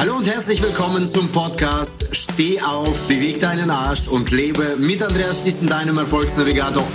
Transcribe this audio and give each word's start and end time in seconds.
Hallo 0.00 0.16
und 0.16 0.26
herzlich 0.26 0.62
willkommen 0.62 1.06
zum 1.06 1.28
Podcast 1.30 2.16
Steh 2.16 2.58
auf, 2.62 3.06
beweg 3.06 3.38
deinen 3.38 3.68
Arsch 3.68 4.08
und 4.08 4.30
lebe 4.30 4.76
mit 4.78 5.02
Andreas 5.02 5.44
Thyssen, 5.44 5.68
deinem 5.68 5.98
Erfolgsnavigator. 5.98 6.86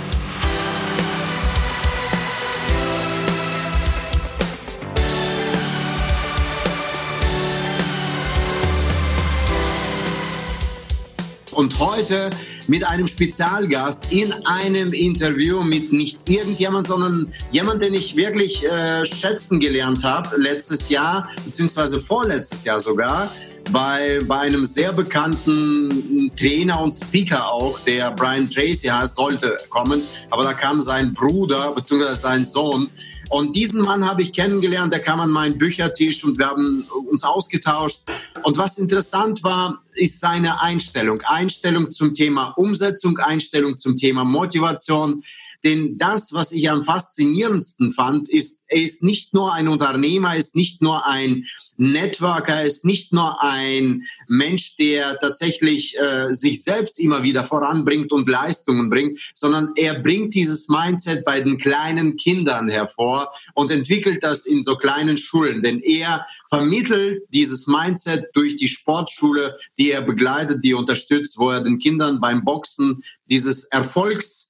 Und 11.52 11.78
heute 11.78 12.30
mit 12.68 12.86
einem 12.86 13.06
Spezialgast 13.06 14.12
in 14.12 14.32
einem 14.46 14.92
Interview 14.92 15.62
mit 15.62 15.92
nicht 15.92 16.28
irgendjemand, 16.28 16.86
sondern 16.86 17.32
jemand, 17.50 17.82
den 17.82 17.94
ich 17.94 18.16
wirklich 18.16 18.64
äh, 18.64 19.04
schätzen 19.04 19.60
gelernt 19.60 20.04
habe 20.04 20.36
letztes 20.36 20.88
Jahr, 20.88 21.28
beziehungsweise 21.44 22.00
vorletztes 22.00 22.64
Jahr 22.64 22.80
sogar, 22.80 23.30
bei, 23.72 24.18
bei 24.26 24.40
einem 24.40 24.64
sehr 24.64 24.92
bekannten 24.92 26.30
Trainer 26.36 26.80
und 26.80 26.94
Speaker 26.94 27.52
auch, 27.52 27.80
der 27.80 28.10
Brian 28.12 28.48
Tracy 28.48 28.88
heißt, 28.88 29.16
sollte 29.16 29.56
kommen. 29.70 30.02
Aber 30.30 30.44
da 30.44 30.52
kam 30.52 30.80
sein 30.80 31.12
Bruder, 31.12 31.72
beziehungsweise 31.72 32.20
sein 32.20 32.44
Sohn. 32.44 32.88
Und 33.28 33.56
diesen 33.56 33.80
Mann 33.82 34.08
habe 34.08 34.22
ich 34.22 34.32
kennengelernt, 34.32 34.92
der 34.92 35.00
kam 35.00 35.20
an 35.20 35.30
meinen 35.30 35.58
Büchertisch 35.58 36.24
und 36.24 36.38
wir 36.38 36.46
haben 36.46 36.86
uns 37.10 37.24
ausgetauscht. 37.24 38.00
Und 38.42 38.56
was 38.56 38.78
interessant 38.78 39.42
war, 39.42 39.82
ist 39.94 40.20
seine 40.20 40.60
Einstellung. 40.60 41.20
Einstellung 41.22 41.90
zum 41.90 42.12
Thema 42.12 42.52
Umsetzung, 42.56 43.18
Einstellung 43.18 43.78
zum 43.78 43.96
Thema 43.96 44.24
Motivation. 44.24 45.22
Denn 45.66 45.98
das, 45.98 46.32
was 46.32 46.52
ich 46.52 46.70
am 46.70 46.84
faszinierendsten 46.84 47.90
fand, 47.90 48.28
ist, 48.28 48.66
er 48.68 48.82
ist 48.82 49.02
nicht 49.02 49.34
nur 49.34 49.52
ein 49.52 49.66
Unternehmer, 49.66 50.30
er 50.30 50.36
ist 50.36 50.54
nicht 50.54 50.80
nur 50.80 51.04
ein 51.08 51.44
Networker, 51.76 52.54
er 52.54 52.64
ist 52.66 52.84
nicht 52.84 53.12
nur 53.12 53.42
ein 53.42 54.04
Mensch, 54.28 54.76
der 54.76 55.18
tatsächlich 55.18 55.98
äh, 55.98 56.32
sich 56.32 56.62
selbst 56.62 57.00
immer 57.00 57.24
wieder 57.24 57.42
voranbringt 57.42 58.12
und 58.12 58.28
Leistungen 58.28 58.90
bringt, 58.90 59.18
sondern 59.34 59.72
er 59.74 59.98
bringt 59.98 60.34
dieses 60.34 60.68
Mindset 60.68 61.24
bei 61.24 61.40
den 61.40 61.58
kleinen 61.58 62.16
Kindern 62.16 62.68
hervor 62.68 63.32
und 63.54 63.72
entwickelt 63.72 64.22
das 64.22 64.46
in 64.46 64.62
so 64.62 64.76
kleinen 64.76 65.18
Schulen. 65.18 65.62
Denn 65.62 65.80
er 65.80 66.24
vermittelt 66.48 67.24
dieses 67.30 67.66
Mindset 67.66 68.26
durch 68.34 68.54
die 68.54 68.68
Sportschule, 68.68 69.56
die 69.78 69.90
er 69.90 70.02
begleitet, 70.02 70.62
die 70.62 70.70
er 70.70 70.78
unterstützt, 70.78 71.38
wo 71.38 71.50
er 71.50 71.60
den 71.60 71.80
Kindern 71.80 72.20
beim 72.20 72.44
Boxen 72.44 73.02
dieses 73.28 73.64
Erfolgs 73.64 74.45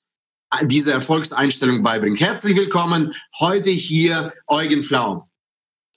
diese 0.63 0.93
Erfolgseinstellung 0.93 1.83
beibringt. 1.83 2.21
Herzlich 2.21 2.57
willkommen 2.57 3.13
heute 3.39 3.71
hier 3.71 4.33
Eugen 4.47 4.83
Flaum. 4.83 5.25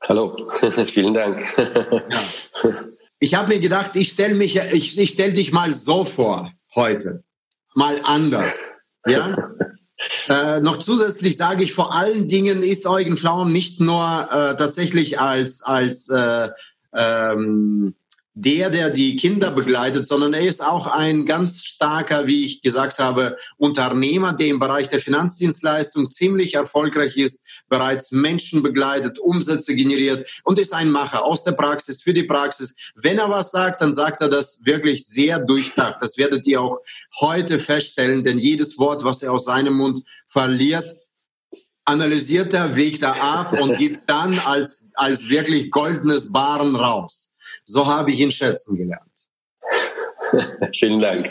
Hallo, 0.08 0.50
vielen 0.88 1.14
Dank. 1.14 1.46
Ja. 1.58 2.76
Ich 3.20 3.34
habe 3.34 3.50
mir 3.50 3.60
gedacht, 3.60 3.96
ich 3.96 4.12
stelle 4.12 4.34
mich, 4.34 4.56
ich, 4.56 4.98
ich 4.98 5.12
stelle 5.12 5.34
dich 5.34 5.52
mal 5.52 5.74
so 5.74 6.06
vor 6.06 6.52
heute, 6.76 7.24
mal 7.76 8.02
anders. 8.04 8.60
Ja. 9.06 9.52
Äh, 10.30 10.62
noch 10.62 10.78
zusätzlich 10.78 11.36
sage 11.36 11.62
ich, 11.62 11.74
vor 11.74 11.94
allen 11.94 12.30
Dingen 12.30 12.64
ist 12.64 12.88
Eugen 12.88 13.18
Flaum 13.18 13.52
nicht 13.52 13.82
nur 13.82 14.30
äh, 14.32 14.56
tatsächlich 14.56 15.20
als, 15.20 15.62
als 15.62 16.08
äh, 16.08 16.48
ähm, 16.94 17.96
der, 18.34 18.70
der 18.70 18.90
die 18.90 19.16
Kinder 19.18 19.52
begleitet, 19.52 20.06
sondern 20.06 20.34
er 20.34 20.48
ist 20.48 20.64
auch 20.64 20.88
ein 20.88 21.26
ganz 21.26 21.64
starker, 21.64 22.28
wie 22.28 22.46
ich 22.46 22.62
gesagt 22.62 23.00
habe, 23.00 23.38
Unternehmer, 23.58 24.34
der 24.34 24.48
im 24.48 24.60
Bereich 24.60 24.88
der 24.88 25.00
Finanzdienstleistung 25.00 26.12
ziemlich 26.12 26.54
erfolgreich 26.54 27.18
ist, 27.18 27.46
bereits 27.68 28.12
Menschen 28.12 28.64
begleitet, 28.64 29.20
Umsätze 29.20 29.76
generiert 29.76 30.30
und 30.44 30.60
ist 30.60 30.74
ein 30.74 30.92
Macher 30.92 31.26
aus 31.26 31.44
der 31.44 31.54
Praxis, 31.54 32.02
für 32.02 32.14
die 32.14 32.24
Praxis. 32.24 32.76
Wenn 32.96 33.18
er 33.18 33.30
was 33.30 33.52
sagt, 33.52 33.82
dann 33.82 33.94
sagt 33.94 34.22
er 34.22 34.30
das 34.30 34.66
wirklich 34.66 35.06
sehr 35.06 35.40
durchdacht. 35.40 35.98
Das 36.02 36.18
werdet 36.18 36.46
ihr 36.48 36.62
auch 36.62 36.80
heute 37.20 37.60
feststellen, 37.60 38.24
denn 38.24 38.38
jedes 38.38 38.78
Wort, 38.78 39.04
was 39.04 39.22
er 39.22 39.34
aus 39.34 39.46
seinem 39.46 39.74
Mund 39.74 40.04
verliert, 40.28 40.86
analysiert 41.86 42.54
er, 42.54 42.76
wägt 42.76 43.02
er 43.02 43.22
ab 43.22 43.54
und 43.54 43.78
gibt 43.78 44.10
dann 44.10 44.38
als, 44.40 44.90
als 44.94 45.28
wirklich 45.28 45.72
goldenes 45.72 46.32
Baren 46.32 46.76
raus. 46.76 47.29
So 47.70 47.86
habe 47.86 48.12
ich 48.12 48.20
ihn 48.20 48.32
schätzen 48.32 48.76
gelernt. 48.76 49.04
Vielen 50.80 51.00
Dank. 51.00 51.30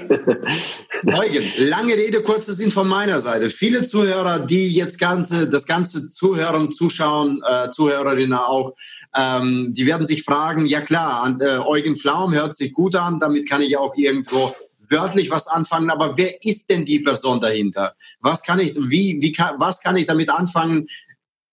Eugen, 1.04 1.44
lange 1.56 1.94
Rede, 1.94 2.22
kurzer 2.22 2.52
Sinn 2.52 2.70
von 2.70 2.86
meiner 2.86 3.18
Seite. 3.18 3.50
Viele 3.50 3.82
Zuhörer, 3.82 4.38
die 4.38 4.68
jetzt 4.68 5.00
ganze, 5.00 5.48
das 5.48 5.66
ganze 5.66 6.08
Zuhören, 6.08 6.70
Zuschauen, 6.70 7.42
äh, 7.44 7.70
Zuhörerinnen 7.70 8.38
auch, 8.38 8.72
ähm, 9.16 9.72
die 9.76 9.86
werden 9.86 10.06
sich 10.06 10.22
fragen, 10.22 10.66
ja 10.66 10.80
klar, 10.80 11.36
äh, 11.40 11.58
Eugen 11.58 11.96
Flaum 11.96 12.32
hört 12.32 12.54
sich 12.54 12.72
gut 12.72 12.94
an, 12.94 13.18
damit 13.18 13.48
kann 13.48 13.62
ich 13.62 13.76
auch 13.76 13.96
irgendwo 13.96 14.52
wörtlich 14.90 15.30
was 15.30 15.48
anfangen, 15.48 15.90
aber 15.90 16.16
wer 16.16 16.42
ist 16.44 16.70
denn 16.70 16.84
die 16.84 17.00
Person 17.00 17.40
dahinter? 17.40 17.94
Was 18.20 18.42
kann 18.42 18.60
ich, 18.60 18.74
wie, 18.76 19.20
wie 19.20 19.32
kann, 19.32 19.56
was 19.58 19.80
kann 19.80 19.96
ich 19.96 20.06
damit 20.06 20.30
anfangen? 20.30 20.86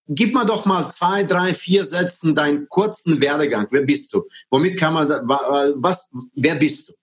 Gib 0.07 0.35
mir 0.35 0.45
doch 0.45 0.65
mal 0.65 0.89
zwei, 0.89 1.23
drei, 1.23 1.53
vier 1.53 1.83
Sätzen 1.83 2.35
deinen 2.35 2.69
kurzen 2.69 3.21
Werdegang. 3.21 3.67
Wer 3.71 3.81
bist 3.81 4.13
du? 4.13 4.23
Womit 4.51 4.77
kann 4.77 4.93
man, 4.93 5.09
was, 5.09 6.13
wer 6.35 6.55
bist 6.55 6.89
du? 6.89 6.93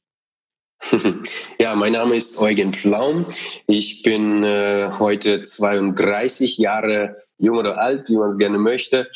Ja, 1.58 1.74
mein 1.74 1.92
Name 1.92 2.16
ist 2.16 2.38
Eugen 2.38 2.72
Pflaum. 2.72 3.26
Ich 3.66 4.02
bin 4.02 4.42
äh, 4.44 4.90
heute 4.98 5.42
32 5.42 6.58
Jahre 6.58 7.22
jung 7.38 7.56
oder 7.58 7.78
alt, 7.78 8.08
wie 8.08 8.16
man 8.16 8.28
es 8.28 8.38
gerne 8.38 8.58
möchte. 8.58 9.10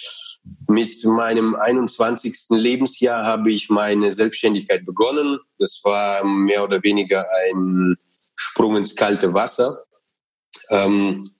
Mit 0.68 1.04
meinem 1.04 1.54
21. 1.54 2.50
Lebensjahr 2.50 3.24
habe 3.24 3.52
ich 3.52 3.70
meine 3.70 4.10
Selbstständigkeit 4.12 4.84
begonnen. 4.84 5.38
Das 5.58 5.80
war 5.84 6.24
mehr 6.24 6.64
oder 6.64 6.82
weniger 6.82 7.26
ein 7.48 7.96
Sprung 8.34 8.76
ins 8.76 8.96
kalte 8.96 9.32
Wasser. 9.34 9.84
Ähm, 10.70 11.30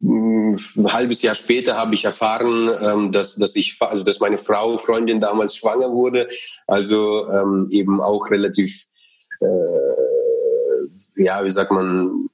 ein 0.00 0.92
halbes 0.92 1.22
Jahr 1.22 1.34
später 1.34 1.76
habe 1.76 1.94
ich 1.94 2.04
erfahren, 2.04 2.70
ähm, 2.80 3.12
dass, 3.12 3.34
dass 3.34 3.56
ich, 3.56 3.76
also 3.80 4.04
dass 4.04 4.20
meine 4.20 4.38
Frau, 4.38 4.78
Freundin 4.78 5.20
damals 5.20 5.56
schwanger 5.56 5.92
wurde, 5.92 6.28
also 6.66 7.28
ähm, 7.28 7.68
eben 7.70 8.00
auch 8.00 8.30
relativ, 8.30 8.86
äh, 9.40 11.22
ja, 11.22 11.44
wie 11.44 11.50
sagt 11.50 11.72
man, 11.72 12.28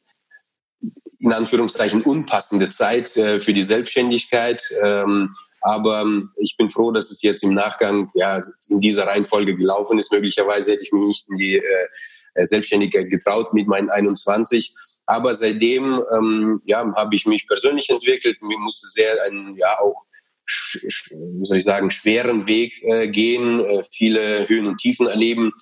in 1.20 1.32
Anführungszeichen 1.32 2.02
unpassende 2.02 2.68
Zeit 2.68 3.16
äh, 3.16 3.40
für 3.40 3.54
die 3.54 3.62
Selbstständigkeit. 3.62 4.62
Ähm, 4.82 5.34
aber 5.62 6.04
ich 6.36 6.58
bin 6.58 6.68
froh, 6.68 6.92
dass 6.92 7.10
es 7.10 7.22
jetzt 7.22 7.42
im 7.42 7.54
Nachgang 7.54 8.10
ja 8.14 8.38
in 8.68 8.80
dieser 8.80 9.06
Reihenfolge 9.06 9.56
gelaufen 9.56 9.98
ist. 9.98 10.12
Möglicherweise 10.12 10.72
hätte 10.72 10.82
ich 10.82 10.92
mich 10.92 11.06
nicht 11.06 11.30
in 11.30 11.36
die 11.38 11.56
äh, 11.56 12.44
Selbstständigkeit 12.44 13.08
getraut 13.08 13.54
mit 13.54 13.66
meinen 13.66 13.88
21. 13.88 14.74
Aber 15.06 15.34
seitdem 15.34 16.02
ähm, 16.12 16.62
ja, 16.64 16.90
habe 16.94 17.14
ich 17.14 17.26
mich 17.26 17.46
persönlich 17.46 17.90
entwickelt. 17.90 18.40
Mir 18.42 18.58
musste 18.58 18.88
sehr 18.88 19.22
einen, 19.24 19.56
ja, 19.56 19.78
auch, 19.80 20.04
wie 20.46 21.44
soll 21.44 21.58
ich 21.58 21.64
sagen, 21.64 21.90
schweren 21.90 22.46
Weg 22.46 22.82
äh, 22.82 23.08
gehen, 23.08 23.60
äh, 23.64 23.84
viele 23.92 24.48
Höhen 24.48 24.66
und 24.66 24.78
Tiefen 24.78 25.06
erleben. 25.06 25.52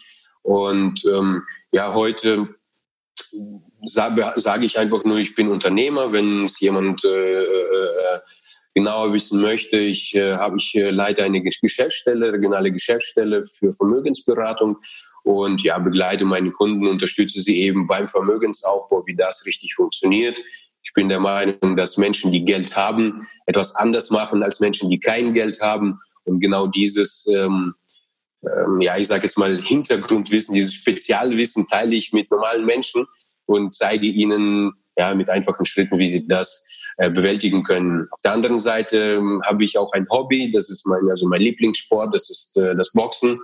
Und 0.43 1.05
ähm, 1.05 1.43
ja, 1.73 1.95
heute 1.95 2.49
sage, 3.85 4.33
sage 4.37 4.67
ich 4.67 4.79
einfach 4.79 5.05
nur, 5.05 5.19
ich 5.19 5.35
bin 5.35 5.49
Unternehmer. 5.49 6.13
Wenn 6.13 6.45
es 6.45 6.61
jemand 6.61 7.05
äh, 7.05 7.43
äh, 7.43 8.21
genauer 8.75 9.13
wissen 9.13 9.41
möchte, 9.41 9.79
ich 9.79 10.15
äh, 10.15 10.37
habe 10.37 10.57
ich 10.57 10.75
äh, 10.75 10.91
leite 10.91 11.25
eine 11.25 11.43
Geschäftsstelle, 11.43 12.33
regionale 12.33 12.73
Geschäftsstelle 12.73 13.47
für 13.47 13.73
Vermögensberatung 13.73 14.79
und 15.23 15.63
ja, 15.63 15.79
begleite 15.79 16.25
meine 16.25 16.51
Kunden, 16.51 16.87
unterstütze 16.87 17.41
sie 17.41 17.61
eben 17.63 17.87
beim 17.87 18.09
Vermögensaufbau, 18.09 19.05
wie 19.07 19.15
das 19.15 19.47
richtig 19.47 19.75
funktioniert. 19.75 20.37
Ich 20.83 20.93
bin 20.95 21.09
der 21.09 21.21
Meinung, 21.21 21.77
dass 21.77 21.97
Menschen, 21.97 22.33
die 22.33 22.45
Geld 22.45 22.77
haben, 22.77 23.17
etwas 23.47 23.77
anders 23.77 24.11
machen 24.11 24.43
als 24.43 24.61
Menschen, 24.61 24.91
die 24.91 24.99
kein 24.99 25.33
Geld 25.33 25.61
haben. 25.61 26.01
Und 26.25 26.41
genau 26.41 26.67
dieses, 26.67 27.27
ähm, 27.33 27.75
ähm, 28.43 28.81
ja, 28.81 28.99
ich 28.99 29.07
sage 29.07 29.23
jetzt 29.23 29.39
mal 29.39 29.63
Hintergrundwissen, 29.63 30.55
dieses 30.55 30.75
Spezialwissen 30.75 31.67
teile 31.69 31.95
ich 31.95 32.13
mit 32.13 32.31
normalen 32.31 32.67
Menschen 32.67 33.07
und 33.47 33.75
zeige 33.75 34.07
ihnen 34.07 34.73
ja 34.97 35.15
mit 35.15 35.31
einfachen 35.31 35.67
Schritten, 35.67 35.99
wie 35.99 36.09
sie 36.09 36.27
das 36.27 36.67
äh, 36.99 37.11
bewältigen 37.11 37.63
können. 37.63 38.09
Auf 38.11 38.21
der 38.23 38.33
anderen 38.33 38.61
Seite 38.61 39.15
ähm, 39.19 39.41
habe 39.45 39.65
ich 39.65 39.79
auch 39.79 39.93
ein 39.93 40.07
Hobby, 40.11 40.53
das 40.53 40.69
ist 40.69 40.87
mein, 40.87 41.09
also 41.09 41.27
mein 41.29 41.41
Lieblingssport, 41.41 42.15
das 42.15 42.29
ist 42.29 42.57
äh, 42.57 42.75
das 42.77 42.93
Boxen. 42.93 43.41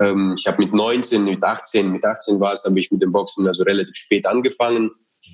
Ähm, 0.00 0.34
ich 0.38 0.46
habe 0.46 0.62
mit 0.62 0.72
19, 0.72 1.24
mit 1.24 1.42
18, 1.42 1.92
mit 1.92 2.04
18 2.04 2.40
war 2.40 2.52
es, 2.52 2.64
habe 2.64 2.78
ich 2.78 2.90
mit 2.90 3.02
dem 3.02 3.12
Boxen 3.12 3.46
also 3.46 3.62
relativ 3.62 3.94
spät 3.94 4.26
angefangen. 4.26 4.90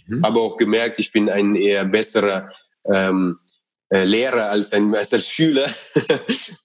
Mhm. 0.06 0.24
Habe 0.24 0.40
auch 0.40 0.56
gemerkt, 0.56 0.98
ich 0.98 1.12
bin 1.12 1.28
ein 1.28 1.54
eher 1.54 1.84
besserer 1.84 2.50
ähm, 2.84 3.38
äh, 3.92 4.04
Lehrer 4.04 4.50
als 4.50 4.72
ein, 4.72 4.94
als 4.96 5.12
ein 5.12 5.20
Schüler. 5.20 5.68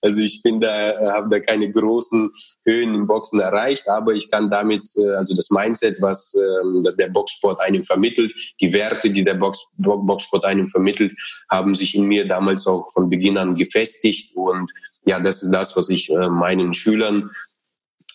also 0.02 0.20
ich 0.20 0.42
bin 0.44 0.62
da, 0.62 0.92
äh, 0.92 1.12
habe 1.12 1.30
da 1.30 1.40
keine 1.40 1.72
großen 1.72 2.30
Höhen 2.66 2.94
im 2.94 3.08
Boxen 3.08 3.40
erreicht, 3.40 3.90
aber 3.90 4.14
ich 4.14 4.30
kann 4.30 4.50
damit, 4.50 4.90
äh, 4.98 5.16
also 5.16 5.36
das 5.36 5.50
Mindset, 5.50 6.02
was 6.02 6.34
ähm, 6.36 6.84
dass 6.84 6.96
der 6.96 7.10
Boxsport 7.10 7.60
einem 7.60 7.84
vermittelt, 7.84 8.34
die 8.62 8.72
Werte, 8.74 9.10
die 9.10 9.24
der 9.24 9.34
Box, 9.36 9.60
Boxsport 9.78 10.46
einem 10.46 10.68
vermittelt, 10.68 11.18
haben 11.50 11.76
sich 11.76 11.96
in 11.96 12.06
mir 12.06 12.28
damals 12.28 12.68
auch 12.68 12.92
von 12.92 13.10
Beginn 13.10 13.38
an 13.38 13.56
gefestigt 13.56 14.36
und 14.36 14.72
ja, 15.06 15.20
das 15.20 15.44
ist 15.44 15.52
das, 15.52 15.76
was 15.76 15.90
ich 15.90 16.10
äh, 16.12 16.30
meinen 16.30 16.74
Schülern 16.74 17.32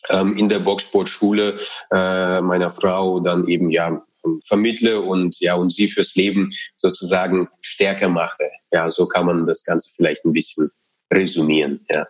ähm, 0.08 0.34
in 0.36 0.48
der 0.48 0.60
Boxsportschule 0.60 1.60
äh, 1.92 2.40
meiner 2.40 2.70
Frau 2.70 3.20
dann 3.20 3.46
eben 3.46 3.70
ja 3.70 4.02
vermittle 4.46 5.00
und 5.00 5.40
ja 5.40 5.54
und 5.54 5.72
sie 5.72 5.88
fürs 5.88 6.14
Leben 6.14 6.52
sozusagen 6.76 7.48
stärker 7.60 8.08
mache. 8.08 8.50
Ja, 8.72 8.90
so 8.90 9.06
kann 9.06 9.26
man 9.26 9.46
das 9.46 9.64
Ganze 9.64 9.92
vielleicht 9.94 10.24
ein 10.24 10.32
bisschen 10.32 10.70
resümieren. 11.12 11.86
Ja. 11.92 12.06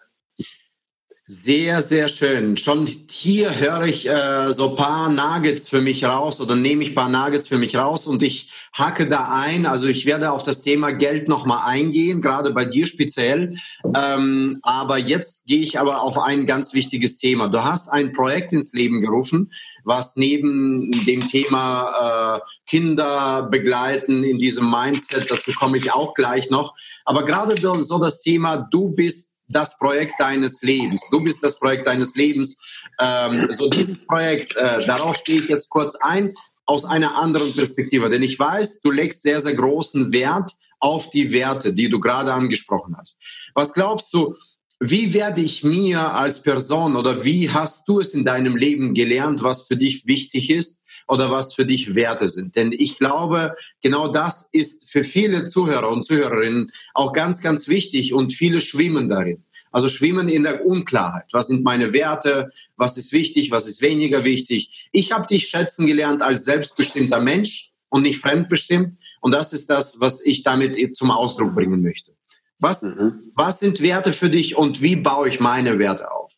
Sehr, 1.32 1.81
sehr 1.81 2.09
schön. 2.09 2.56
Schon 2.56 2.88
hier 3.09 3.56
höre 3.61 3.85
ich 3.85 4.09
äh, 4.09 4.50
so 4.50 4.75
paar 4.75 5.09
Nuggets 5.09 5.69
für 5.69 5.81
mich 5.81 6.05
raus 6.05 6.41
oder 6.41 6.56
nehme 6.56 6.82
ich 6.82 6.93
paar 6.93 7.09
Nuggets 7.09 7.47
für 7.47 7.56
mich 7.56 7.77
raus 7.77 8.09
und 8.09 8.25
ich 8.25 8.50
hacke 8.73 9.09
da 9.09 9.29
ein. 9.31 9.65
Also 9.65 9.87
ich 9.87 10.06
werde 10.06 10.32
auf 10.32 10.43
das 10.43 10.61
Thema 10.61 10.91
Geld 10.91 11.29
nochmal 11.29 11.61
eingehen, 11.67 12.21
gerade 12.21 12.50
bei 12.53 12.65
dir 12.65 12.85
speziell. 12.88 13.55
Ähm, 13.94 14.59
aber 14.65 14.99
jetzt 14.99 15.47
gehe 15.47 15.61
ich 15.61 15.79
aber 15.79 16.03
auf 16.03 16.19
ein 16.19 16.47
ganz 16.47 16.75
wichtiges 16.75 17.19
Thema. 17.19 17.47
Du 17.47 17.62
hast 17.62 17.91
ein 17.91 18.12
Projekt 18.12 18.53
ins 18.53 18.73
Leben 18.73 19.00
gerufen, 19.00 19.53
was 19.85 20.17
neben 20.17 20.91
dem 21.06 21.25
Thema 21.25 22.38
äh, 22.38 22.41
Kinder 22.67 23.44
begleiten 23.44 24.25
in 24.25 24.38
diesem 24.38 24.69
Mindset, 24.69 25.31
dazu 25.31 25.53
komme 25.53 25.79
ich 25.79 25.93
auch 25.93 26.15
gleich 26.15 26.50
noch. 26.50 26.75
Aber 27.05 27.25
gerade 27.25 27.55
so 27.85 28.00
das 28.00 28.21
Thema, 28.21 28.56
du 28.56 28.88
bist 28.88 29.30
das 29.50 29.76
Projekt 29.79 30.14
deines 30.19 30.62
Lebens. 30.62 31.02
Du 31.11 31.19
bist 31.19 31.43
das 31.43 31.58
Projekt 31.58 31.87
deines 31.87 32.14
Lebens. 32.14 32.61
Ähm, 32.99 33.49
so 33.52 33.69
dieses 33.69 34.06
Projekt, 34.06 34.56
äh, 34.56 34.87
darauf 34.87 35.23
gehe 35.25 35.41
ich 35.41 35.49
jetzt 35.49 35.69
kurz 35.69 35.94
ein, 35.97 36.35
aus 36.67 36.85
einer 36.85 37.17
anderen 37.17 37.52
Perspektive. 37.55 38.08
Denn 38.11 38.23
ich 38.23 38.38
weiß, 38.38 38.82
du 38.82 38.91
legst 38.91 39.23
sehr, 39.23 39.41
sehr 39.41 39.55
großen 39.55 40.12
Wert 40.12 40.52
auf 40.79 41.11
die 41.11 41.32
Werte, 41.32 41.73
die 41.73 41.88
du 41.88 42.00
gerade 42.00 42.32
angesprochen 42.32 42.97
hast. 42.97 43.19
Was 43.55 43.75
glaubst 43.75 44.14
du, 44.14 44.35
wie 44.79 45.12
werde 45.12 45.43
ich 45.43 45.62
mir 45.62 46.14
als 46.14 46.43
Person 46.43 46.97
oder 46.97 47.25
wie 47.25 47.50
hast 47.50 47.87
du 47.88 48.00
es 48.00 48.14
in 48.14 48.25
deinem 48.25 48.56
Leben 48.56 48.94
gelernt, 48.94 49.43
was 49.43 49.67
für 49.67 49.76
dich 49.76 50.06
wichtig 50.06 50.49
ist 50.49 50.80
oder 51.11 51.31
was 51.31 51.55
für 51.55 51.67
dich 51.67 51.95
Werte 51.95 52.29
sind? 52.29 52.57
Denn 52.57 52.73
ich 52.73 52.97
glaube, 52.99 53.57
genau 53.83 54.09
das 54.09 54.49
ist 54.53 54.91
für 54.91 55.05
viele 55.05 55.45
Zuhörer 55.45 55.91
und 55.91 56.05
Zuhörerinnen 56.05 56.73
auch 56.95 57.12
ganz, 57.12 57.43
ganz 57.43 57.69
wichtig 57.69 58.15
und 58.15 58.33
viele 58.33 58.61
schwimmen 58.61 59.09
darin. 59.09 59.45
Also 59.73 59.89
schwimmen 59.89 60.29
in 60.29 60.43
der 60.43 60.65
Unklarheit. 60.67 61.27
Was 61.33 61.49
sind 61.49 61.62
meine 61.62 61.93
Werte? 61.93 62.51
Was 62.77 62.97
ist 62.97 63.12
wichtig? 63.12 63.51
Was 63.51 63.67
ist 63.67 63.83
weniger 63.83 64.25
wichtig? 64.25 64.89
Ich 64.93 65.12
habe 65.12 65.27
dich 65.27 65.49
schätzen 65.49 65.87
gelernt 65.87 66.23
als 66.23 66.45
selbstbestimmter 66.45 67.21
Mensch 67.21 67.73
und 67.89 68.03
nicht 68.03 68.21
fremdbestimmt. 68.21 68.97
Und 69.21 69.33
das 69.33 69.53
ist 69.53 69.71
das, 69.71 70.01
was 70.01 70.25
ich 70.25 70.43
damit 70.43 70.97
zum 70.97 71.11
Ausdruck 71.11 71.55
bringen 71.55 71.83
möchte. 71.83 72.12
Was, 72.59 72.83
mhm. 72.83 73.31
was 73.35 73.61
sind 73.61 73.81
Werte 73.81 74.12
für 74.12 74.29
dich 74.29 74.57
und 74.57 74.83
wie 74.83 74.97
baue 74.97 75.29
ich 75.29 75.41
meine 75.41 75.79
Werte 75.79 76.11
auf? 76.11 76.33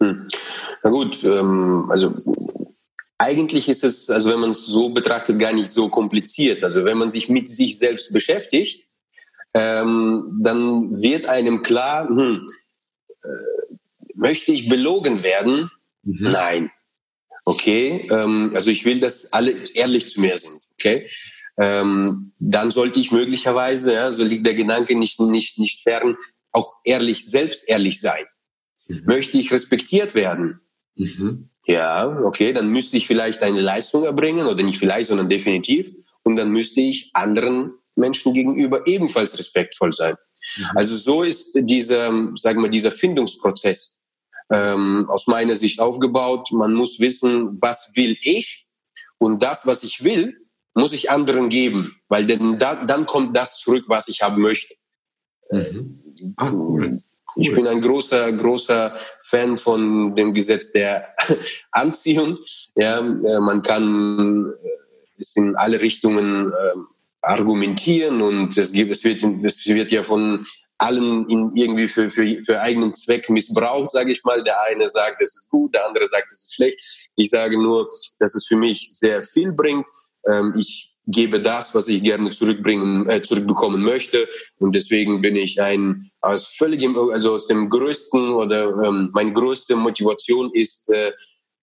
Hm. 0.00 0.28
Na 0.82 0.90
gut, 0.90 1.22
ähm, 1.24 1.86
also 1.88 2.14
eigentlich 3.18 3.68
ist 3.68 3.84
es, 3.84 4.10
also 4.10 4.30
wenn 4.30 4.40
man 4.40 4.50
es 4.50 4.66
so 4.66 4.90
betrachtet, 4.90 5.38
gar 5.38 5.52
nicht 5.52 5.68
so 5.68 5.88
kompliziert. 5.88 6.64
Also 6.64 6.84
wenn 6.84 6.98
man 6.98 7.10
sich 7.10 7.28
mit 7.28 7.48
sich 7.48 7.78
selbst 7.78 8.12
beschäftigt, 8.12 8.88
ähm, 9.54 10.40
dann 10.42 11.00
wird 11.00 11.26
einem 11.26 11.62
klar, 11.62 12.08
hm, 12.08 12.50
äh, 13.22 13.74
möchte 14.14 14.52
ich 14.52 14.68
belogen 14.68 15.22
werden? 15.22 15.70
Mhm. 16.02 16.28
Nein. 16.28 16.70
Okay, 17.44 18.08
ähm, 18.10 18.52
also 18.54 18.70
ich 18.70 18.84
will, 18.84 19.00
dass 19.00 19.32
alle 19.32 19.52
ehrlich 19.74 20.08
zu 20.08 20.20
mir 20.20 20.36
sind. 20.38 20.60
Okay, 20.74 21.08
ähm, 21.58 22.32
dann 22.38 22.70
sollte 22.70 22.98
ich 22.98 23.12
möglicherweise, 23.12 23.92
ja, 23.92 24.12
so 24.12 24.24
liegt 24.24 24.46
der 24.46 24.54
Gedanke 24.54 24.98
nicht, 24.98 25.20
nicht, 25.20 25.58
nicht 25.58 25.82
fern, 25.82 26.16
auch 26.50 26.74
ehrlich, 26.84 27.26
selbst 27.26 27.68
ehrlich 27.68 28.00
sein. 28.00 28.24
Mhm. 28.88 29.02
Möchte 29.04 29.38
ich 29.38 29.52
respektiert 29.52 30.14
werden? 30.14 30.60
Mhm. 30.96 31.50
Ja, 31.66 32.20
okay, 32.24 32.52
dann 32.52 32.68
müsste 32.68 32.96
ich 32.96 33.06
vielleicht 33.06 33.42
eine 33.42 33.60
Leistung 33.60 34.04
erbringen 34.04 34.46
oder 34.46 34.62
nicht 34.62 34.78
vielleicht, 34.78 35.08
sondern 35.08 35.28
definitiv. 35.28 35.92
Und 36.22 36.36
dann 36.36 36.50
müsste 36.50 36.80
ich 36.80 37.10
anderen 37.14 37.72
Menschen 37.96 38.34
gegenüber 38.34 38.86
ebenfalls 38.86 39.38
respektvoll 39.38 39.92
sein. 39.92 40.16
Mhm. 40.56 40.64
Also 40.74 40.96
so 40.96 41.22
ist 41.22 41.52
dieser, 41.54 42.12
sagen 42.36 42.62
wir, 42.62 42.68
dieser 42.68 42.92
Findungsprozess 42.92 44.00
ähm, 44.50 45.06
aus 45.08 45.26
meiner 45.26 45.56
Sicht 45.56 45.80
aufgebaut. 45.80 46.48
Man 46.52 46.74
muss 46.74 47.00
wissen, 47.00 47.60
was 47.60 47.92
will 47.94 48.16
ich? 48.20 48.66
Und 49.18 49.42
das, 49.42 49.66
was 49.66 49.82
ich 49.84 50.04
will, 50.04 50.36
muss 50.74 50.92
ich 50.92 51.10
anderen 51.10 51.48
geben, 51.48 51.96
weil 52.08 52.26
denn 52.26 52.58
da, 52.58 52.84
dann 52.84 53.06
kommt 53.06 53.36
das 53.36 53.58
zurück, 53.58 53.84
was 53.86 54.08
ich 54.08 54.22
haben 54.22 54.42
möchte. 54.42 54.74
Mhm. 55.50 56.34
Ah, 56.36 56.50
cool. 56.50 57.02
Ich 57.36 57.52
bin 57.52 57.66
ein 57.66 57.80
großer, 57.80 58.32
großer 58.32 58.96
Fan 59.20 59.58
von 59.58 60.14
dem 60.14 60.34
Gesetz 60.34 60.72
der 60.72 61.14
Anziehung. 61.72 62.38
Ja, 62.76 63.00
äh, 63.00 63.40
man 63.40 63.62
kann 63.62 64.52
äh, 64.62 65.20
es 65.20 65.34
in 65.36 65.56
alle 65.56 65.80
Richtungen 65.80 66.52
äh, 66.52 66.74
argumentieren 67.22 68.22
und 68.22 68.56
es, 68.56 68.72
gibt, 68.72 68.92
es, 68.92 69.02
wird, 69.04 69.22
es 69.44 69.66
wird 69.66 69.90
ja 69.90 70.02
von 70.02 70.46
allen 70.76 71.28
in 71.28 71.50
irgendwie 71.54 71.88
für, 71.88 72.10
für, 72.10 72.42
für 72.42 72.60
eigenen 72.60 72.92
Zweck 72.94 73.30
missbraucht, 73.30 73.90
sage 73.90 74.12
ich 74.12 74.24
mal. 74.24 74.42
Der 74.44 74.60
eine 74.62 74.88
sagt, 74.88 75.22
es 75.22 75.36
ist 75.36 75.50
gut, 75.50 75.74
der 75.74 75.86
andere 75.86 76.06
sagt, 76.06 76.28
es 76.30 76.44
ist 76.44 76.54
schlecht. 76.54 76.80
Ich 77.16 77.30
sage 77.30 77.60
nur, 77.60 77.88
dass 78.18 78.34
es 78.34 78.46
für 78.46 78.56
mich 78.56 78.88
sehr 78.90 79.22
viel 79.22 79.52
bringt 79.52 79.86
ähm, 80.26 80.54
ich 80.56 80.93
gebe 81.06 81.40
das, 81.40 81.74
was 81.74 81.88
ich 81.88 82.02
gerne 82.02 82.30
zurückbringen, 82.30 83.08
äh, 83.08 83.22
zurückbekommen 83.22 83.82
möchte. 83.82 84.28
Und 84.58 84.74
deswegen 84.74 85.20
bin 85.20 85.36
ich 85.36 85.60
ein 85.60 86.10
aus 86.20 86.48
völligem, 86.48 86.96
also 86.96 87.32
aus 87.32 87.46
dem 87.46 87.68
größten 87.68 88.30
oder 88.30 88.68
ähm, 88.82 89.10
meine 89.12 89.32
größte 89.32 89.76
Motivation 89.76 90.50
ist 90.52 90.92
äh, 90.92 91.12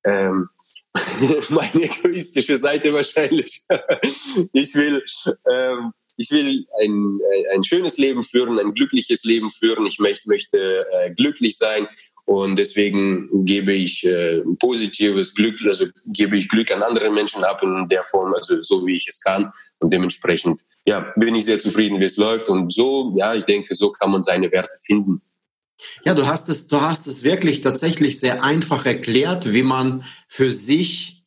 ähm, 0.05 0.49
meine 1.49 1.83
egoistische 1.83 2.57
Seite 2.57 2.93
wahrscheinlich. 2.93 3.61
ich 4.53 4.75
will, 4.75 5.03
ähm, 5.51 5.93
ich 6.17 6.29
will 6.29 6.67
ein, 6.81 7.19
ein 7.55 7.63
schönes 7.63 7.97
Leben 7.97 8.23
führen, 8.23 8.59
ein 8.59 8.73
glückliches 8.73 9.23
Leben 9.23 9.49
führen. 9.49 9.85
Ich 9.85 9.99
möchte, 9.99 10.29
möchte 10.29 10.85
äh, 10.91 11.11
glücklich 11.11 11.57
sein 11.57 11.88
und 12.25 12.56
deswegen 12.56 13.45
gebe 13.45 13.73
ich 13.73 14.06
äh, 14.06 14.41
positives 14.59 15.33
Glück, 15.33 15.59
also 15.65 15.85
gebe 16.06 16.38
ich 16.38 16.47
Glück 16.47 16.71
an 16.71 16.83
andere 16.83 17.09
Menschen 17.09 17.44
ab 17.44 17.62
in 17.63 17.88
der 17.89 18.03
Form, 18.03 18.33
also 18.33 18.62
so 18.62 18.85
wie 18.85 18.97
ich 18.97 19.07
es 19.07 19.19
kann. 19.19 19.51
Und 19.79 19.91
dementsprechend, 19.91 20.62
ja, 20.85 21.12
bin 21.18 21.35
ich 21.35 21.45
sehr 21.45 21.59
zufrieden, 21.59 22.00
wie 22.00 22.06
es 22.06 22.18
läuft. 22.18 22.50
Und 22.50 22.73
so, 22.73 23.13
ja, 23.18 23.33
ich 23.35 23.45
denke, 23.45 23.75
so 23.75 23.91
kann 23.91 24.12
man 24.12 24.23
seine 24.23 24.51
Werte 24.51 24.77
finden. 24.79 25.21
Ja, 26.03 26.13
du 26.13 26.27
hast 26.27 26.47
es, 26.50 26.68
du 26.68 26.79
hast 26.79 27.07
es 27.07 27.24
wirklich 27.24 27.62
tatsächlich 27.62 28.19
sehr 28.19 28.43
einfach 28.43 28.86
erklärt, 28.86 29.51
wie 29.51 29.63
man 29.63 30.03
für 30.27 30.51
sich 30.51 31.25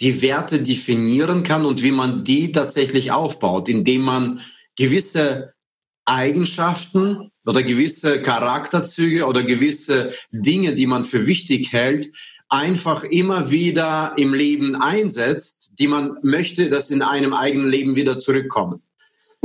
die 0.00 0.20
Werte 0.22 0.60
definieren 0.60 1.44
kann 1.44 1.64
und 1.64 1.82
wie 1.82 1.92
man 1.92 2.24
die 2.24 2.50
tatsächlich 2.50 3.12
aufbaut, 3.12 3.68
indem 3.68 4.02
man 4.02 4.40
gewisse 4.76 5.54
Eigenschaften 6.12 7.30
oder 7.46 7.62
gewisse 7.62 8.20
Charakterzüge 8.20 9.26
oder 9.26 9.42
gewisse 9.42 10.12
Dinge, 10.30 10.74
die 10.74 10.86
man 10.86 11.04
für 11.04 11.26
wichtig 11.26 11.72
hält, 11.72 12.12
einfach 12.48 13.02
immer 13.02 13.50
wieder 13.50 14.12
im 14.16 14.34
Leben 14.34 14.76
einsetzt, 14.76 15.72
die 15.78 15.88
man 15.88 16.18
möchte, 16.22 16.68
dass 16.68 16.90
in 16.90 17.02
einem 17.02 17.32
eigenen 17.32 17.68
Leben 17.68 17.96
wieder 17.96 18.18
zurückkommen. 18.18 18.82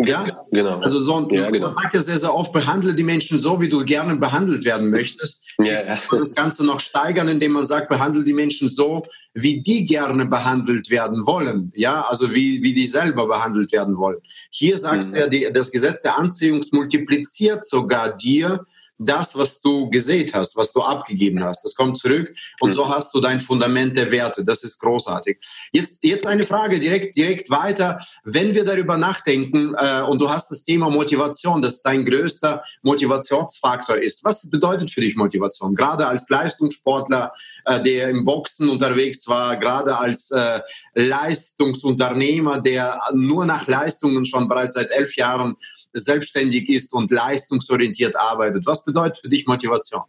Ja, 0.06 0.46
genau. 0.52 0.80
Also 0.80 1.00
so, 1.00 1.28
ja, 1.32 1.50
genau. 1.50 1.68
man 1.68 1.74
sagt 1.74 1.96
ja 1.96 2.02
sehr, 2.02 2.20
sehr 2.20 2.34
oft, 2.34 2.54
behandle 2.54 2.94
die 2.94 3.04
Menschen 3.04 3.40
so, 3.40 3.60
wie 3.60 3.68
du 3.68 3.84
gerne 3.84 4.16
behandelt 4.16 4.64
werden 4.64 4.92
möchtest. 4.92 5.48
Ja, 5.58 5.84
ja. 5.86 6.00
Das 6.12 6.36
Ganze 6.36 6.64
noch 6.64 6.80
steigern, 6.80 7.28
indem 7.28 7.54
man 7.54 7.66
sagt, 7.66 7.88
behandle 7.88 8.24
die 8.24 8.34
Menschen 8.34 8.68
so, 8.68 9.02
wie 9.34 9.62
die 9.64 9.88
gerne 9.88 10.28
behandelt 10.28 10.92
werden 10.92 11.26
wollen. 11.26 11.72
Ja, 11.74 12.02
also 12.02 12.34
wie, 12.34 12.62
wie 12.62 12.76
die 12.76 12.86
selber 12.86 13.28
behandelt 13.28 13.72
werden 13.72 13.98
wollen. 13.98 14.20
Hier 14.52 14.78
sagst 14.78 15.10
mhm. 15.10 15.16
du 15.16 15.20
ja, 15.22 15.28
die, 15.28 15.50
das 15.52 15.72
Gesetz 15.72 16.04
der 16.04 16.20
Anziehung 16.20 16.62
multipliziert 16.72 17.68
sogar 17.68 18.16
dir 18.16 18.68
das, 18.98 19.38
was 19.38 19.62
du 19.62 19.90
gesät 19.90 20.34
hast, 20.34 20.56
was 20.56 20.74
du 20.74 20.82
abgegeben 20.82 21.44
hast. 21.44 21.64
Das 21.64 21.76
kommt 21.76 21.98
zurück 21.98 22.34
und 22.60 22.70
mhm. 22.70 22.74
so 22.74 22.90
hast 22.90 23.14
du 23.14 23.20
dein 23.20 23.40
Fundament 23.40 23.96
der 23.96 24.12
Werte. 24.12 24.44
Das 24.44 24.64
ist 24.64 24.80
großartig. 24.80 25.38
Jetzt, 25.72 26.04
jetzt 26.04 26.26
eine 26.26 26.46
Frage 26.46 26.80
direkt, 26.80 27.16
direkt 27.16 27.50
weiter. 27.50 28.00
Wenn 28.24 28.56
wir 28.56 28.66
darüber 28.66 28.98
nachdenken 28.98 29.76
äh, 29.78 30.02
und 30.02 30.22
du 30.22 30.30
hast 30.30 30.50
das 30.50 30.64
Thema 30.64 30.90
Motivation, 30.90 31.62
das 31.62 31.82
dein 31.82 32.06
größter 32.06 32.64
Motivationsfaktor 32.82 33.98
ist. 33.98 34.24
Was 34.24 34.50
bedeutet 34.50 34.90
für 34.90 35.02
dich 35.02 35.16
Motivation? 35.16 35.76
Gerade 35.76 36.08
als 36.08 36.30
Leistungssportler, 36.30 37.34
äh, 37.66 37.82
der 37.82 38.10
im 38.10 38.26
Boxen 38.26 38.70
unterwegs 38.70 39.28
war, 39.28 39.58
gerade 39.58 39.98
als 39.98 40.32
äh, 40.32 40.62
Leistungsunternehmer, 40.96 42.60
der 42.60 43.00
nur 43.14 43.46
nach 43.46 43.68
Leistungen 43.68 44.26
schon 44.26 44.48
bereits 44.48 44.74
seit 44.74 44.92
elf 44.92 45.16
Jahren 45.16 45.56
selbstständig 45.94 46.70
ist 46.70 46.94
und 46.94 47.12
leistungsorientiert 47.12 48.16
arbeitet. 48.16 48.66
Was 48.66 48.86
bedeutet 48.86 49.20
für 49.20 49.30
dich 49.30 49.46
Motivation? 49.48 50.04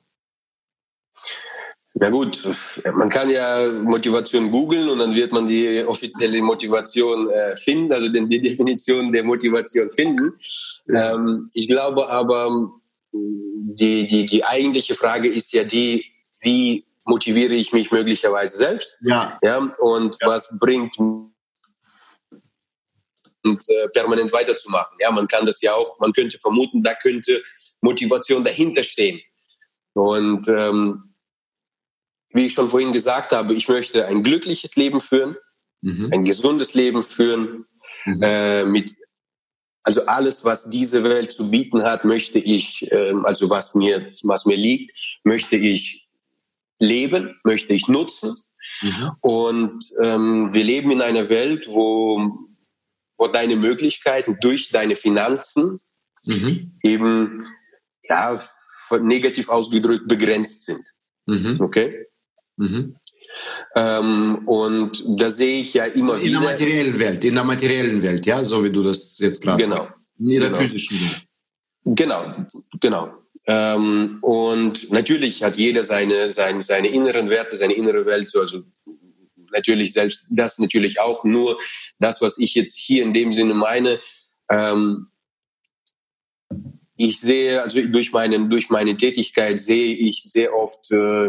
Ja 2.01 2.11
gut, 2.11 2.47
man 2.95 3.09
kann 3.09 3.29
ja 3.29 3.67
Motivation 3.73 4.51
googeln 4.51 4.89
und 4.89 4.99
dann 4.99 5.15
wird 5.15 5.33
man 5.33 5.49
die 5.49 5.85
offizielle 5.85 6.41
Motivation 6.41 7.29
äh, 7.31 7.57
finden, 7.57 7.93
also 7.93 8.09
die 8.09 8.41
Definition 8.41 9.11
der 9.11 9.25
Motivation 9.25 9.91
finden. 9.91 10.39
Ähm, 10.95 11.49
ich 11.55 11.67
glaube 11.67 12.09
aber, 12.09 12.71
die, 13.13 14.07
die, 14.07 14.27
die 14.27 14.45
eigentliche 14.45 14.95
Frage 14.95 15.29
ist 15.29 15.53
ja 15.53 15.65
die, 15.65 16.05
wie 16.41 16.85
motiviere 17.05 17.55
ich 17.55 17.73
mich 17.73 17.91
möglicherweise 17.91 18.59
selbst? 18.59 18.99
Ja. 19.03 19.39
ja 19.43 19.59
und 19.79 20.17
ja. 20.21 20.29
was 20.29 20.57
bringt 20.61 20.95
und 23.49 23.69
äh, 23.69 23.89
permanent 23.89 24.33
weiterzumachen. 24.33 24.97
Ja, 25.01 25.11
man 25.11 25.27
kann 25.27 25.47
das 25.47 25.61
ja 25.63 25.75
auch, 25.75 25.99
man 25.99 26.13
könnte 26.13 26.39
vermuten, 26.39 26.83
da 26.83 26.95
könnte 26.95 27.43
Motivation 27.81 28.45
dahinter 28.45 28.83
stehen. 28.83 29.21
Und 29.95 30.47
ähm, 30.49 31.15
wie 32.31 32.47
ich 32.47 32.55
schon 32.55 32.71
vorhin 32.71 32.93
gesagt 32.93 33.33
habe, 33.33 33.55
ich 33.55 33.69
möchte 33.69 34.07
ein 34.07 34.23
glückliches 34.23 34.77
Leben 34.77 35.01
führen, 35.01 35.37
mhm. 35.81 36.11
ein 36.13 36.25
gesundes 36.25 36.75
Leben 36.75 37.03
führen, 37.03 37.67
mhm. 38.05 38.23
äh, 38.23 38.65
mit 38.65 38.95
also 39.83 40.05
alles, 40.05 40.45
was 40.45 40.69
diese 40.69 41.03
Welt 41.03 41.33
zu 41.33 41.51
bieten 41.51 41.83
hat, 41.83 42.05
möchte 42.05 42.39
ich, 42.39 42.93
äh, 42.93 43.15
also 43.25 43.49
was 43.49 43.75
mir, 43.75 44.13
was 44.23 44.45
mir 44.45 44.57
liegt, 44.57 44.95
möchte 45.25 45.57
ich 45.57 46.09
leben, 46.79 47.41
möchte 47.43 47.73
ich 47.73 47.89
nutzen. 47.89 48.37
Mhm. 48.83 49.11
Und 49.23 49.85
ähm, 50.03 50.53
wir 50.53 50.63
leben 50.63 50.91
in 50.91 51.01
einer 51.01 51.29
Welt, 51.31 51.67
wo, 51.69 52.48
wo 53.19 53.27
deine 53.27 53.57
Möglichkeiten 53.57 54.39
durch 54.41 54.71
deine 54.71 54.97
Finanzen 54.97 55.81
mhm. 56.25 56.79
eben 56.83 57.47
ja, 58.05 58.41
negativ 59.01 59.49
ausgedrückt 59.49 60.09
begrenzt 60.09 60.65
sind. 60.65 60.85
Mhm. 61.27 61.61
Okay? 61.61 62.07
Mhm. 62.57 62.97
Ähm, 63.77 64.49
und 64.49 65.05
da 65.21 65.29
sehe 65.29 65.61
ich 65.61 65.75
ja 65.75 65.85
immer 65.85 66.17
in 66.17 66.23
wieder. 66.23 66.37
In 66.37 66.43
der 66.43 66.51
materiellen 66.51 66.99
Welt, 66.99 67.25
in 67.25 67.35
der 67.35 67.45
materiellen 67.45 68.03
Welt, 68.03 68.27
ja, 68.27 68.43
so 68.45 68.65
wie 68.65 68.71
du 68.71 68.83
das 68.83 69.19
jetzt 69.19 69.43
gerade. 69.43 69.63
Genau. 69.63 69.89
In 70.19 70.41
der 70.41 70.49
genau. 70.49 70.57
physischen 70.57 71.01
Welt. 71.01 71.25
Genau, 71.85 72.35
genau. 72.81 73.15
Ähm, 73.47 74.19
und 74.21 74.91
natürlich 74.91 75.43
hat 75.43 75.57
jeder 75.57 75.85
seine, 75.85 76.31
seine, 76.31 76.61
seine 76.63 76.89
inneren 76.89 77.31
Werte, 77.31 77.57
seine 77.57 77.75
innere 77.75 78.05
Welt, 78.05 78.35
also 78.37 78.63
natürlich 79.53 79.93
selbst 79.93 80.27
das 80.31 80.59
natürlich 80.59 81.01
auch. 81.01 81.25
Nur 81.25 81.59
das, 81.99 82.21
was 82.21 82.39
ich 82.39 82.55
jetzt 82.55 82.77
hier 82.77 83.03
in 83.03 83.15
dem 83.15 83.33
Sinne 83.33 83.55
meine, 83.55 84.01
ähm, 84.51 85.09
ich 86.97 87.21
sehe, 87.21 87.63
also 87.63 87.81
durch, 87.81 88.13
meinen, 88.13 88.51
durch 88.51 88.71
meine 88.71 88.97
Tätigkeit 88.97 89.61
sehe 89.61 89.95
ich 89.95 90.25
sehr 90.25 90.55
oft 90.55 90.91
äh, 90.91 91.29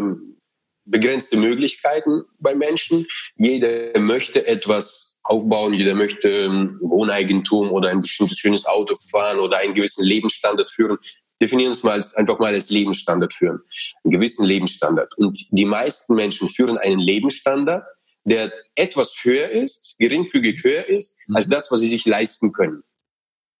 begrenzte 0.84 1.36
Möglichkeiten 1.36 2.24
bei 2.40 2.54
Menschen. 2.54 3.06
Jeder 3.36 3.98
möchte 4.00 4.46
etwas 4.46 5.18
aufbauen, 5.22 5.74
jeder 5.74 5.94
möchte 5.94 6.46
ein 6.46 6.80
Wohneigentum 6.80 7.70
oder 7.70 7.88
ein 7.90 8.00
bestimmtes 8.00 8.38
schönes 8.38 8.66
Auto 8.66 8.94
fahren 8.96 9.38
oder 9.38 9.58
einen 9.58 9.74
gewissen 9.74 10.04
Lebensstandard 10.04 10.70
führen. 10.70 10.98
Definieren 11.40 11.70
uns 11.70 11.82
mal 11.82 11.92
als, 11.92 12.14
einfach 12.14 12.38
mal 12.38 12.52
als 12.52 12.68
Lebensstandard 12.70 13.32
führen. 13.32 13.60
Einen 14.02 14.10
gewissen 14.10 14.44
Lebensstandard. 14.44 15.16
Und 15.16 15.38
die 15.50 15.64
meisten 15.64 16.14
Menschen 16.14 16.48
führen 16.48 16.78
einen 16.78 16.98
Lebensstandard, 16.98 17.84
der 18.24 18.52
etwas 18.74 19.14
höher 19.22 19.48
ist, 19.48 19.96
geringfügig 19.98 20.62
höher 20.62 20.86
ist, 20.86 21.16
mhm. 21.26 21.36
als 21.36 21.48
das, 21.48 21.70
was 21.70 21.80
sie 21.80 21.88
sich 21.88 22.04
leisten 22.06 22.52
können. 22.52 22.82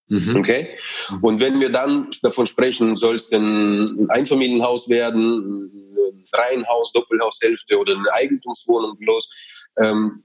Mhm. 0.08 0.36
Okay? 0.36 0.76
Und 1.22 1.40
wenn 1.40 1.60
wir 1.60 1.70
dann 1.70 2.10
davon 2.22 2.46
sprechen, 2.46 2.96
soll 2.96 3.16
es 3.16 3.28
denn 3.28 3.84
ein 3.84 4.10
Einfamilienhaus 4.10 4.88
werden, 4.88 5.70
ein 5.96 6.24
Reihenhaus, 6.32 6.92
Doppelhaushälfte 6.92 7.78
oder 7.78 7.96
eine 7.96 8.12
Eigentumswohnung 8.12 8.98
bloß, 8.98 9.68
ähm, 9.80 10.24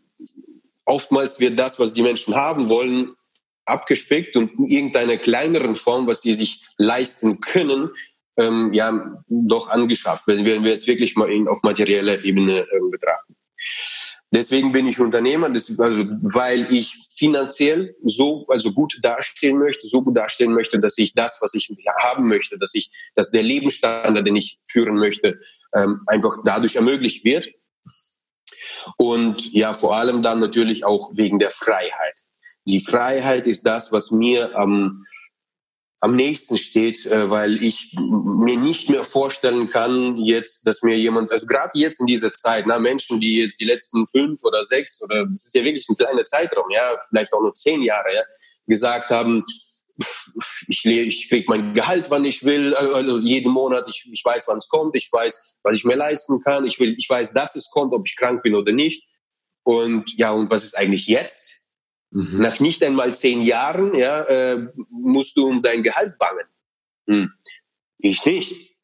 oftmals 0.85 1.39
wird 1.39 1.59
das, 1.59 1.79
was 1.79 1.93
die 1.93 2.01
Menschen 2.01 2.35
haben 2.35 2.67
wollen, 2.69 3.15
abgespeckt 3.65 4.35
und 4.35 4.51
in 4.59 4.65
irgendeiner 4.65 5.17
kleineren 5.17 5.75
Form, 5.75 6.07
was 6.07 6.21
die 6.21 6.33
sich 6.33 6.65
leisten 6.77 7.39
können, 7.39 7.89
ähm, 8.37 8.73
ja, 8.73 9.23
doch 9.27 9.69
angeschafft, 9.69 10.27
wenn 10.27 10.45
wir, 10.45 10.61
es 10.71 10.87
wirklich 10.87 11.15
mal 11.15 11.29
auf 11.47 11.63
materieller 11.63 12.23
Ebene 12.23 12.61
äh, 12.61 12.79
betrachten. 12.91 13.35
Deswegen 14.35 14.73
bin 14.73 14.85
ich 14.85 14.99
Unternehmer, 14.99 15.49
das, 15.49 15.79
also 15.79 16.03
weil 16.21 16.69
ich 16.69 17.07
finanziell 17.09 17.95
so 18.03 18.45
also 18.49 18.73
gut 18.73 18.99
dastehen 19.01 19.57
möchte, 19.57 19.87
so 19.87 20.01
gut 20.01 20.17
dastehen 20.17 20.51
möchte, 20.51 20.77
dass 20.77 20.97
ich 20.97 21.13
das, 21.13 21.37
was 21.39 21.53
ich 21.53 21.73
haben 22.03 22.27
möchte, 22.27 22.57
dass 22.57 22.75
ich, 22.75 22.91
dass 23.15 23.31
der 23.31 23.43
Lebensstandard, 23.43 24.27
den 24.27 24.35
ich 24.35 24.59
führen 24.65 24.95
möchte, 24.95 25.39
ähm, 25.73 26.01
einfach 26.07 26.39
dadurch 26.43 26.75
ermöglicht 26.75 27.23
wird. 27.23 27.47
Und 28.97 29.53
ja, 29.53 29.73
vor 29.73 29.95
allem 29.95 30.21
dann 30.21 30.41
natürlich 30.41 30.83
auch 30.83 31.11
wegen 31.13 31.39
der 31.39 31.51
Freiheit. 31.51 32.25
Die 32.65 32.81
Freiheit 32.81 33.47
ist 33.47 33.65
das, 33.65 33.93
was 33.93 34.11
mir 34.11 34.53
am 34.57 35.05
am 36.05 36.15
nächsten 36.15 36.55
steht, 36.59 37.07
äh, 37.07 37.31
weil 37.31 37.63
ich 37.63 37.95
mir 37.97 38.59
nicht 38.59 38.91
mehr 38.91 39.03
vorstellen 39.03 39.71
kann, 39.71 40.19
jetzt, 40.19 40.67
dass 40.67 40.83
mir 40.83 40.95
jemand, 40.95 41.31
also 41.31 41.47
gerade 41.47 41.71
jetzt 41.73 41.99
in 41.99 42.05
dieser 42.05 42.31
Zeit, 42.31 42.67
na, 42.67 42.77
Menschen, 42.77 43.19
die 43.19 43.39
jetzt 43.39 43.59
die 43.59 43.65
letzten 43.65 44.05
fünf 44.05 44.43
oder 44.43 44.63
sechs 44.63 45.01
oder 45.01 45.25
das 45.25 45.47
ist 45.47 45.55
ja 45.55 45.63
wirklich 45.63 45.89
ein 45.89 45.97
kleiner 45.97 46.23
Zeitraum, 46.23 46.69
ja, 46.69 46.95
vielleicht 47.09 47.33
auch 47.33 47.41
nur 47.41 47.55
zehn 47.55 47.81
Jahre, 47.81 48.13
ja, 48.13 48.21
gesagt 48.67 49.09
haben, 49.09 49.45
ich, 50.67 50.85
ich 50.85 51.27
kriege 51.27 51.45
mein 51.47 51.73
Gehalt, 51.73 52.05
wann 52.09 52.23
ich 52.23 52.43
will, 52.43 52.75
also 52.75 53.17
jeden 53.17 53.51
Monat, 53.51 53.85
ich, 53.89 54.07
ich 54.11 54.23
weiß, 54.23 54.43
wann 54.45 54.59
es 54.59 54.69
kommt, 54.69 54.95
ich 54.95 55.11
weiß, 55.11 55.59
was 55.63 55.73
ich 55.73 55.85
mir 55.85 55.95
leisten 55.95 56.39
kann, 56.43 56.67
ich 56.67 56.79
will, 56.79 56.93
ich 56.99 57.09
weiß, 57.09 57.33
dass 57.33 57.55
es 57.55 57.71
kommt, 57.71 57.93
ob 57.93 58.07
ich 58.07 58.15
krank 58.15 58.43
bin 58.43 58.53
oder 58.53 58.73
nicht. 58.73 59.07
Und 59.63 60.13
ja, 60.17 60.29
und 60.29 60.51
was 60.51 60.65
ist 60.65 60.77
eigentlich 60.77 61.07
jetzt? 61.07 61.44
Mhm. 62.15 62.39
Nach 62.39 62.61
nicht 62.61 62.81
einmal 62.81 63.13
zehn 63.13 63.41
Jahren 63.41 63.93
ja, 63.93 64.23
äh, 64.23 64.67
musst 64.89 65.35
du 65.35 65.47
um 65.47 65.61
dein 65.61 65.83
Gehalt 65.83 66.17
bangen. 66.17 66.45
Hm. 67.07 67.31
Ich 67.97 68.25
nicht. 68.25 68.77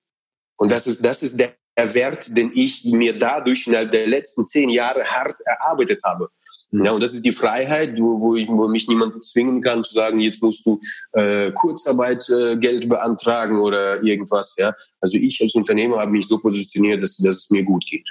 Und 0.58 0.70
das 0.72 0.86
ist, 0.86 1.04
das 1.04 1.24
ist 1.24 1.40
der 1.40 1.56
Wert, 1.78 2.36
den 2.36 2.52
ich 2.54 2.84
mir 2.84 3.18
dadurch 3.18 3.68
innerhalb 3.68 3.94
der 3.94 4.06
letzten 4.06 4.46
zehn 4.46 4.70
Jahre 4.70 5.06
hart 5.06 5.40
erarbeitet 5.46 6.02
habe. 6.04 6.30
Mhm. 6.72 6.86
Ja, 6.86 6.92
und 6.92 7.02
das 7.02 7.14
ist 7.14 7.24
die 7.24 7.32
Freiheit, 7.32 7.98
wo, 7.98 8.36
ich, 8.36 8.50
wo 8.50 8.68
mich 8.68 8.90
niemand 8.90 9.24
zwingen 9.24 9.62
kann 9.62 9.86
zu 9.86 9.94
sagen, 9.94 10.20
jetzt 10.20 10.44
musst 10.44 10.66
du 10.66 10.82
äh, 11.14 11.54
Kurzarbeit 11.54 12.28
äh, 12.30 12.58
Geld 12.58 12.90
beantragen 12.90 13.60
oder 13.60 14.04
irgendwas. 14.04 14.56
Ja, 14.58 14.76
also 15.00 15.18
ich 15.18 15.42
als 15.42 15.56
Unternehmer 15.56 16.00
habe 16.00 16.12
mich 16.12 16.28
so 16.28 16.38
positioniert, 16.38 17.02
dass, 17.02 17.16
dass 17.16 17.38
es 17.38 17.50
mir 17.50 17.64
gut 17.64 17.86
geht. 17.86 18.10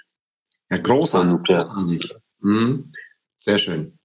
Ja, 0.70 0.78
großartig. 0.78 1.34
Und, 1.34 1.48
ja. 1.50 2.16
Mhm. 2.40 2.92
Sehr 3.38 3.58
schön. 3.58 3.99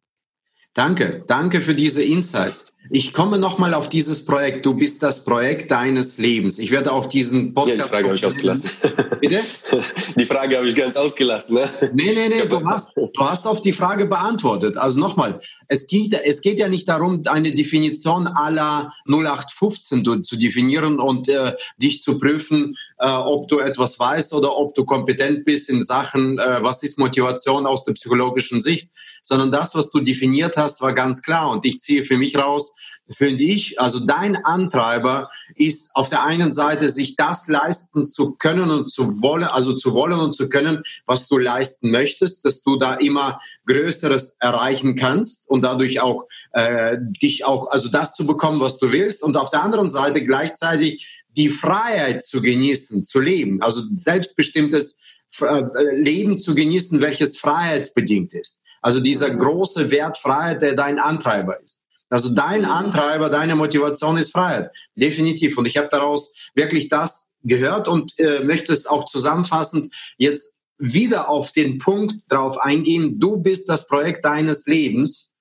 Danke, 0.75 1.24
danke 1.25 1.62
für 1.62 1.74
diese 1.74 2.03
Insights. 2.03 2.75
Ich 2.89 3.13
komme 3.13 3.39
nochmal 3.39 3.73
auf 3.73 3.89
dieses 3.89 4.25
Projekt. 4.25 4.65
Du 4.65 4.73
bist 4.73 5.01
das 5.01 5.23
Projekt 5.23 5.71
deines 5.71 6.17
Lebens. 6.17 6.59
Ich 6.59 6.71
werde 6.71 6.91
auch 6.91 7.07
diesen 7.07 7.53
Podcast. 7.53 7.77
Ja, 7.77 7.83
die 7.83 7.89
Frage 7.89 8.05
habe 8.05 8.15
ich 8.15 8.25
ausgelassen. 8.25 8.69
Bitte? 9.21 9.41
Die 10.17 10.25
Frage 10.25 10.57
habe 10.57 10.67
ich 10.67 10.75
ganz 10.75 10.95
ausgelassen. 10.95 11.55
Ne? 11.55 11.69
Nee, 11.93 12.13
nee, 12.13 12.29
nee, 12.29 12.45
du 12.45 12.65
hast, 12.65 12.93
du 12.95 13.09
hast 13.19 13.45
auf 13.47 13.61
die 13.61 13.73
Frage 13.73 14.05
beantwortet. 14.05 14.77
Also 14.77 14.99
nochmal, 14.99 15.39
es 15.67 15.87
geht, 15.87 16.13
es 16.13 16.41
geht 16.41 16.59
ja 16.59 16.67
nicht 16.67 16.87
darum, 16.87 17.23
eine 17.25 17.51
Definition 17.51 18.27
aller 18.27 18.93
0815 19.07 20.23
zu 20.23 20.35
definieren 20.35 20.99
und 20.99 21.27
äh, 21.27 21.53
dich 21.77 22.01
zu 22.01 22.19
prüfen, 22.19 22.77
äh, 22.97 23.07
ob 23.07 23.47
du 23.47 23.59
etwas 23.59 23.99
weißt 23.99 24.33
oder 24.33 24.55
ob 24.55 24.73
du 24.75 24.85
kompetent 24.85 25.43
bist 25.43 25.69
in 25.69 25.83
Sachen, 25.83 26.39
äh, 26.39 26.63
was 26.63 26.83
ist 26.83 26.97
Motivation 26.99 27.65
aus 27.65 27.83
der 27.83 27.93
psychologischen 27.93 28.61
Sicht, 28.61 28.89
sondern 29.23 29.51
das, 29.51 29.75
was 29.75 29.89
du 29.89 29.99
definiert 29.99 30.55
hast, 30.57 30.81
war 30.81 30.93
ganz 30.93 31.21
klar. 31.21 31.49
Und 31.51 31.65
ich 31.65 31.79
ziehe 31.79 32.03
für 32.03 32.17
mich 32.17 32.37
raus, 32.37 32.75
finde 33.09 33.43
ich, 33.43 33.79
also 33.79 34.00
dein 34.00 34.35
Antreiber 34.43 35.29
ist 35.55 35.95
auf 35.95 36.09
der 36.09 36.24
einen 36.24 36.51
Seite, 36.51 36.89
sich 36.89 37.15
das 37.15 37.47
leisten 37.47 38.05
zu 38.05 38.33
können 38.33 38.71
und 38.71 38.89
zu 38.89 39.21
wollen, 39.21 39.43
also 39.43 39.74
zu 39.74 39.93
wollen 39.93 40.19
und 40.19 40.35
zu 40.35 40.50
können, 40.50 40.83
was 41.05 41.27
du 41.27 41.38
leisten 41.38 41.91
möchtest, 41.91 42.45
dass 42.45 42.63
du 42.63 42.77
da 42.77 42.95
immer 42.95 43.39
Größeres 43.67 44.38
erreichen 44.39 44.95
kannst 44.95 45.50
und 45.50 45.62
dadurch 45.62 46.01
auch 46.01 46.24
äh, 46.53 46.97
dich 47.21 47.45
auch, 47.45 47.69
also 47.69 47.89
das 47.89 48.15
zu 48.15 48.25
bekommen, 48.25 48.59
was 48.59 48.79
du 48.79 48.91
willst. 48.91 49.24
Und 49.24 49.38
auf 49.38 49.50
der 49.50 49.63
anderen 49.63 49.89
Seite 49.89 50.24
gleichzeitig 50.24 51.24
die 51.29 51.50
Freiheit 51.50 52.24
zu 52.24 52.41
genießen, 52.41 53.03
zu 53.03 53.19
leben, 53.19 53.62
also 53.62 53.81
selbstbestimmtes 53.93 55.01
äh, 55.41 55.63
Leben 55.93 56.38
zu 56.38 56.55
genießen, 56.55 57.01
welches 57.01 57.38
freiheitsbedingt 57.38 58.33
ist. 58.33 58.62
Also 58.81 59.00
dieser 59.00 59.29
große 59.29 59.91
Wert 59.91 60.17
Freiheit, 60.17 60.62
der 60.62 60.74
dein 60.75 61.00
Antreiber 61.00 61.62
ist. 61.62 61.84
Also 62.09 62.33
dein. 62.33 62.65
Antreiber, 62.65 63.29
deine 63.29 63.55
Motivation 63.55 64.17
ist 64.17 64.31
Freiheit. 64.31 64.71
Definitiv. 64.95 65.57
Und 65.57 65.65
ich 65.65 65.77
habe 65.77 65.89
daraus 65.89 66.33
wirklich 66.53 66.89
das 66.89 67.35
gehört 67.43 67.88
und 67.88 68.17
äh, 68.19 68.43
möchte 68.43 68.74
es 68.74 68.85
auch 68.85 69.05
zusammenfassend 69.05 69.93
jetzt 70.17 70.62
wieder 70.77 71.29
auf 71.29 71.51
den 71.51 71.77
Punkt 71.77 72.15
drauf 72.27 72.57
eingehen. 72.59 73.19
Du 73.19 73.38
bist 73.38 73.69
das 73.69 73.88
Projekt 73.88 74.25
deines 74.25 74.65
Lebens. 74.65 75.35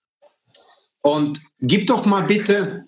Und 1.02 1.40
gib 1.60 1.86
doch 1.86 2.06
mal 2.06 2.22
bitte 2.22 2.86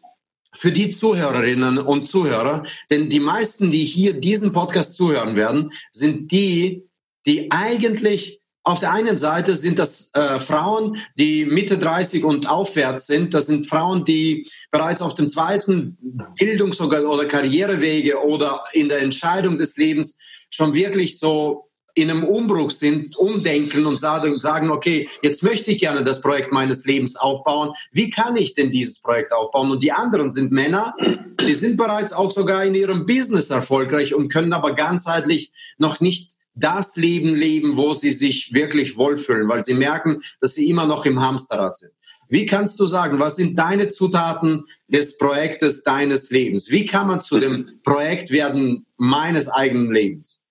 für 0.55 0.73
die 0.73 0.91
Zuhörerinnen 0.91 1.79
und 1.79 2.05
Zuhörer, 2.05 2.65
denn 2.91 3.11
die 3.11 3.21
meisten, 3.21 3.71
die 3.71 3.85
hier 3.85 4.15
diesen 4.15 4.53
Podcast 4.53 4.95
zuhören 4.95 5.37
werden, 5.37 5.71
sind 5.93 6.33
die, 6.33 6.89
die 7.27 7.51
eigentlich 7.51 8.41
auf 8.67 8.81
der 8.81 8.93
einen 8.93 9.17
Seite 9.17 9.55
sind 9.55 9.79
das 9.79 10.11
äh, 10.13 10.41
Frauen, 10.41 10.97
die 11.17 11.45
Mitte 11.45 11.79
30 11.79 12.25
und 12.25 12.51
aufwärts 12.51 13.07
sind. 13.07 13.33
Das 13.33 13.47
sind 13.47 13.69
Frauen, 13.69 14.05
die 14.05 14.49
bereits 14.73 15.01
auf 15.01 15.15
dem 15.15 15.29
zweiten 15.29 15.97
Bildungs- 16.37 16.81
oder 16.81 17.27
Karrierewege 17.27 18.25
oder 18.25 18.65
in 18.73 18.89
der 18.89 19.03
Entscheidung 19.03 19.57
des 19.57 19.77
Lebens 19.77 20.19
schon 20.51 20.75
wirklich 20.75 21.21
so 21.21 21.69
in 21.95 22.11
einem 22.11 22.25
Umbruch 22.25 22.73
sind, 22.73 23.17
umdenken 23.17 23.87
und 23.87 23.99
sagen, 23.99 24.71
okay, 24.71 25.09
jetzt 25.23 25.45
möchte 25.45 25.71
ich 25.71 25.79
gerne 25.79 26.03
das 26.03 26.21
Projekt 26.21 26.51
meines 26.51 26.85
Lebens 26.85 27.15
aufbauen. 27.15 27.73
Wie 27.93 28.11
kann 28.11 28.37
ich 28.37 28.55
denn 28.55 28.71
dieses 28.71 29.01
Projekt 29.01 29.33
aufbauen? 29.33 29.71
Und 29.71 29.83
die 29.83 29.93
anderen 29.93 30.29
sind 30.29 30.51
Männer, 30.51 30.95
die 31.41 31.55
sind 31.55 31.77
bereits 31.77 32.13
auch 32.13 32.33
sogar 32.33 32.65
in 32.65 32.75
ihrem 32.75 33.07
Business 33.07 33.49
erfolgreich 33.49 34.13
und 34.13 34.29
können 34.29 34.53
aber 34.53 34.75
ganzheitlich 34.75 35.53
noch 35.79 36.01
nicht 36.01 36.36
das 36.57 36.97
Leben 36.97 37.35
leben, 37.35 37.77
wo 37.77 37.93
sie 37.93 38.11
sich 38.11 38.53
wirklich 38.53 38.97
wohlfühlen, 38.97 39.49
weil 39.49 39.63
sie 39.63 39.75
merken, 39.75 40.23
dass 40.41 40.55
sie 40.55 40.69
immer 40.69 40.87
noch 40.87 41.07
im 41.07 41.21
Hamsterrad 41.21 41.77
sind. 41.77 41.93
Wie 42.29 42.47
kannst 42.47 42.81
du 42.81 42.87
sagen, 42.87 43.21
was 43.21 43.37
sind 43.37 43.57
deine 43.59 43.89
Zutaten 43.89 44.65
des 44.89 45.17
Projektes 45.19 45.85
deines 45.85 46.31
Lebens? 46.31 46.71
Wie 46.71 46.85
kann 46.85 47.07
man 47.07 47.21
zu 47.21 47.39
dem 47.39 47.81
Projekt 47.85 48.31
werden 48.31 48.87
meines 48.97 49.49
eigenen 49.49 49.93
Lebens? 49.93 50.45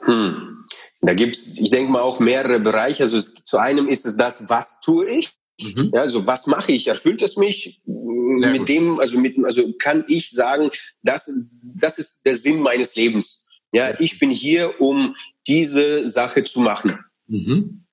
Hm. 0.00 0.64
Da 1.00 1.14
gibt's, 1.14 1.58
ich 1.58 1.70
denke 1.70 1.92
mal, 1.92 2.00
auch 2.00 2.20
mehrere 2.20 2.58
Bereiche. 2.58 3.02
Also 3.02 3.18
es, 3.18 3.34
zu 3.44 3.58
einem 3.58 3.86
ist 3.86 4.06
es 4.06 4.16
das, 4.16 4.48
was 4.48 4.80
tue 4.80 5.06
ich? 5.08 5.32
Mhm. 5.60 5.90
Ja, 5.92 6.00
also 6.00 6.26
was 6.26 6.46
mache 6.46 6.72
ich? 6.72 6.86
Erfüllt 6.86 7.22
es 7.22 7.36
mich? 7.36 7.82
Sehr 8.34 8.50
mit 8.50 8.60
gut. 8.60 8.68
dem, 8.68 9.00
also 9.00 9.18
mit, 9.18 9.36
also 9.44 9.72
kann 9.78 10.04
ich 10.08 10.30
sagen, 10.30 10.70
das, 11.02 11.30
das 11.74 11.98
ist 11.98 12.22
der 12.24 12.36
Sinn 12.36 12.60
meines 12.60 12.94
Lebens. 12.94 13.47
Ja, 13.72 13.98
ich 14.00 14.18
bin 14.18 14.30
hier, 14.30 14.80
um 14.80 15.14
diese 15.46 16.08
Sache 16.08 16.44
zu 16.44 16.60
machen. 16.60 16.98
Mhm. 17.26 17.84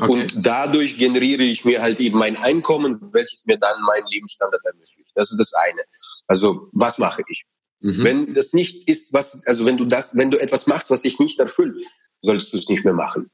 Okay. 0.00 0.12
Und 0.12 0.46
dadurch 0.46 0.96
generiere 0.96 1.42
ich 1.42 1.64
mir 1.64 1.82
halt 1.82 1.98
eben 1.98 2.18
mein 2.18 2.36
Einkommen, 2.36 3.00
welches 3.12 3.44
mir 3.46 3.58
dann 3.58 3.80
meinen 3.82 4.06
Lebensstandard 4.06 4.64
ermöglicht. 4.64 5.10
Das 5.14 5.32
ist 5.32 5.38
das 5.38 5.52
eine. 5.54 5.82
Also, 6.28 6.68
was 6.72 6.98
mache 6.98 7.22
ich? 7.28 7.46
Mhm. 7.80 8.04
Wenn 8.04 8.34
das 8.34 8.52
nicht 8.52 8.88
ist, 8.88 9.12
was, 9.12 9.44
also 9.46 9.64
wenn 9.64 9.76
du 9.76 9.84
das, 9.84 10.16
wenn 10.16 10.30
du 10.30 10.38
etwas 10.38 10.66
machst, 10.68 10.90
was 10.90 11.02
dich 11.02 11.18
nicht 11.18 11.38
erfüllt, 11.40 11.84
solltest 12.22 12.52
du 12.52 12.58
es 12.58 12.68
nicht 12.68 12.84
mehr 12.84 12.94
machen. 12.94 13.30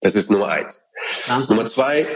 Das 0.00 0.14
ist 0.14 0.30
Nummer 0.30 0.48
eins. 0.48 0.82
Ganz 1.26 1.48
Nummer 1.48 1.64
zwei, 1.66 2.06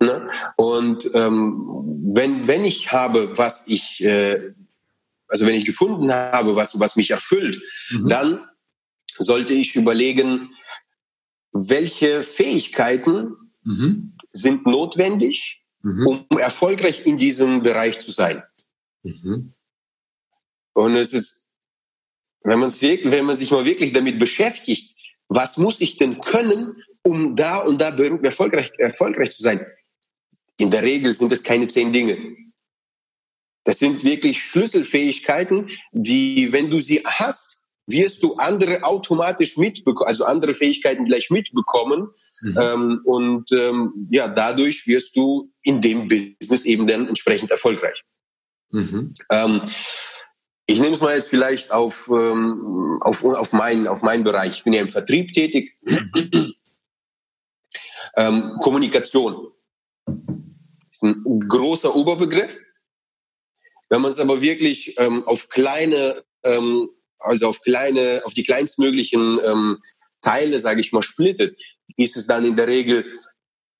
ne? 0.00 0.28
und 0.56 1.10
ähm, 1.14 2.02
wenn, 2.14 2.46
wenn 2.46 2.64
ich 2.64 2.92
habe, 2.92 3.36
was 3.36 3.66
ich, 3.66 4.04
äh, 4.04 4.52
also 5.28 5.46
wenn 5.46 5.54
ich 5.54 5.64
gefunden 5.64 6.12
habe, 6.12 6.56
was, 6.56 6.78
was 6.78 6.96
mich 6.96 7.10
erfüllt, 7.10 7.60
mhm. 7.90 8.08
dann 8.08 8.48
sollte 9.18 9.52
ich 9.52 9.74
überlegen, 9.76 10.54
welche 11.52 12.24
Fähigkeiten 12.24 13.36
mhm. 13.62 14.16
sind 14.32 14.66
notwendig, 14.66 15.64
mhm. 15.82 16.06
um 16.06 16.38
erfolgreich 16.38 17.06
in 17.06 17.16
diesem 17.16 17.62
Bereich 17.62 17.98
zu 17.98 18.10
sein. 18.10 18.42
Mhm. 19.02 19.52
Und 20.74 20.96
es 20.96 21.12
ist, 21.12 21.56
wenn 22.42 22.58
man, 22.58 22.70
wenn 22.70 23.24
man 23.24 23.36
sich 23.36 23.50
mal 23.50 23.64
wirklich 23.64 23.92
damit 23.92 24.18
beschäftigt, 24.18 24.94
was 25.28 25.56
muss 25.56 25.80
ich 25.80 25.96
denn 25.96 26.20
können, 26.20 26.82
um 27.02 27.36
da 27.36 27.58
und 27.58 27.80
da 27.80 27.88
erfolgreich, 27.88 28.72
erfolgreich 28.78 29.30
zu 29.30 29.42
sein? 29.42 29.64
In 30.56 30.70
der 30.70 30.82
Regel 30.82 31.12
sind 31.12 31.32
es 31.32 31.42
keine 31.42 31.68
zehn 31.68 31.92
Dinge. 31.92 32.18
Das 33.64 33.78
sind 33.78 34.04
wirklich 34.04 34.42
Schlüsselfähigkeiten, 34.42 35.70
die, 35.92 36.52
wenn 36.52 36.70
du 36.70 36.78
sie 36.78 37.02
hast, 37.04 37.64
wirst 37.86 38.22
du 38.22 38.36
andere 38.36 38.82
automatisch 38.82 39.56
mitbekommen, 39.56 40.08
also 40.08 40.24
andere 40.24 40.54
Fähigkeiten 40.54 41.04
gleich 41.04 41.30
mitbekommen. 41.30 42.08
Mhm. 42.42 42.58
Ähm, 42.60 43.00
und 43.04 43.52
ähm, 43.52 44.08
ja, 44.10 44.28
dadurch 44.28 44.86
wirst 44.86 45.16
du 45.16 45.44
in 45.62 45.80
dem 45.80 46.08
Business 46.08 46.64
eben 46.64 46.86
dann 46.86 47.08
entsprechend 47.08 47.50
erfolgreich. 47.50 48.02
Mhm. 48.70 49.14
Ähm, 49.30 49.60
ich 50.66 50.80
nehme 50.80 50.94
es 50.94 51.00
mal 51.00 51.14
jetzt 51.14 51.28
vielleicht 51.28 51.70
auf, 51.70 52.10
ähm, 52.12 52.98
auf, 53.00 53.24
auf, 53.24 53.52
meinen, 53.52 53.86
auf 53.86 54.02
meinen 54.02 54.24
Bereich. 54.24 54.56
Ich 54.56 54.64
bin 54.64 54.72
ja 54.72 54.80
im 54.80 54.88
Vertrieb 54.88 55.32
tätig. 55.32 55.78
ähm, 58.16 58.56
Kommunikation 58.60 59.48
ist 60.90 61.02
ein 61.02 61.40
großer 61.48 61.94
Oberbegriff. 61.94 62.58
Wenn 63.94 64.00
man 64.00 64.10
es 64.10 64.18
aber 64.18 64.40
wirklich 64.40 64.98
ähm, 64.98 65.22
auf 65.24 65.48
kleine, 65.48 66.24
ähm, 66.42 66.88
also 67.20 67.46
auf 67.46 67.60
kleine, 67.60 68.22
auf 68.24 68.34
die 68.34 68.42
kleinstmöglichen 68.42 69.38
ähm, 69.44 69.78
Teile, 70.20 70.58
sage 70.58 70.80
ich 70.80 70.90
mal, 70.90 71.04
splittet, 71.04 71.56
ist 71.96 72.16
es 72.16 72.26
dann 72.26 72.44
in 72.44 72.56
der 72.56 72.66
Regel, 72.66 73.06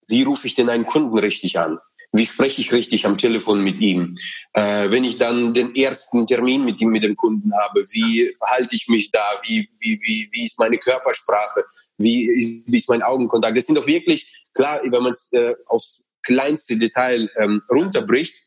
wie 0.07 0.23
rufe 0.23 0.47
ich 0.47 0.55
denn 0.55 0.69
einen 0.69 0.87
Kunden 0.87 1.19
richtig 1.19 1.59
an? 1.59 1.81
Wie 2.13 2.27
spreche 2.27 2.61
ich 2.61 2.73
richtig 2.73 3.07
am 3.07 3.19
Telefon 3.19 3.65
mit 3.65 3.81
ihm? 3.81 4.15
Äh, 4.53 4.89
wenn 4.93 5.03
ich 5.03 5.19
dann 5.19 5.53
den 5.53 5.75
ersten 5.75 6.29
Termin 6.29 6.65
mit 6.65 6.81
ihm, 6.81 6.91
mit 6.91 7.03
dem 7.03 7.17
Kunden 7.17 7.53
habe, 7.53 7.85
wie 7.91 8.33
verhalte 8.39 8.77
ich 8.77 8.87
mich 8.87 9.11
da? 9.11 9.25
Wie, 9.43 9.69
wie, 9.81 9.99
wie, 10.01 10.29
wie 10.31 10.45
ist 10.45 10.61
meine 10.61 10.79
Körpersprache? 10.79 11.65
Wie, 11.99 12.63
wie 12.69 12.77
ist 12.77 12.89
mein 12.89 13.03
Augenkontakt? 13.03 13.57
Das 13.57 13.67
sind 13.67 13.75
doch 13.75 13.89
wirklich, 13.89 14.33
klar, 14.55 14.81
wenn 14.85 15.03
man 15.03 15.11
es 15.11 15.33
äh, 15.33 15.57
aufs 15.67 16.13
kleinste 16.23 16.77
Detail 16.77 17.29
ähm, 17.37 17.63
runterbricht, 17.69 18.44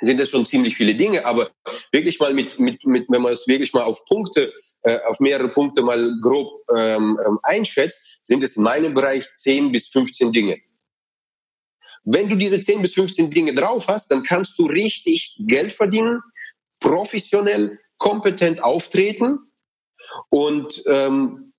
sind 0.00 0.20
das 0.20 0.30
schon 0.30 0.44
ziemlich 0.44 0.76
viele 0.76 0.94
Dinge, 0.94 1.24
aber 1.24 1.50
wirklich 1.92 2.18
mal 2.18 2.34
mit, 2.34 2.58
mit, 2.58 2.84
mit 2.84 3.06
wenn 3.08 3.22
man 3.22 3.32
es 3.32 3.46
wirklich 3.46 3.72
mal 3.72 3.84
auf 3.84 4.04
Punkte, 4.04 4.52
äh, 4.82 4.98
auf 5.06 5.20
mehrere 5.20 5.48
Punkte 5.48 5.82
mal 5.82 6.12
grob 6.20 6.50
ähm, 6.76 7.18
ähm 7.26 7.38
einschätzt, 7.42 8.20
sind 8.22 8.42
es 8.42 8.56
in 8.56 8.62
meinem 8.62 8.94
Bereich 8.94 9.26
10 9.34 9.72
bis 9.72 9.88
15 9.88 10.32
Dinge. 10.32 10.58
Wenn 12.04 12.28
du 12.28 12.36
diese 12.36 12.60
10 12.60 12.82
bis 12.82 12.94
15 12.94 13.30
Dinge 13.30 13.54
drauf 13.54 13.88
hast, 13.88 14.10
dann 14.10 14.22
kannst 14.22 14.58
du 14.58 14.66
richtig 14.66 15.36
Geld 15.46 15.72
verdienen, 15.72 16.20
professionell, 16.80 17.78
kompetent 17.96 18.62
auftreten. 18.62 19.38
Und 20.28 20.82
ähm, 20.86 21.53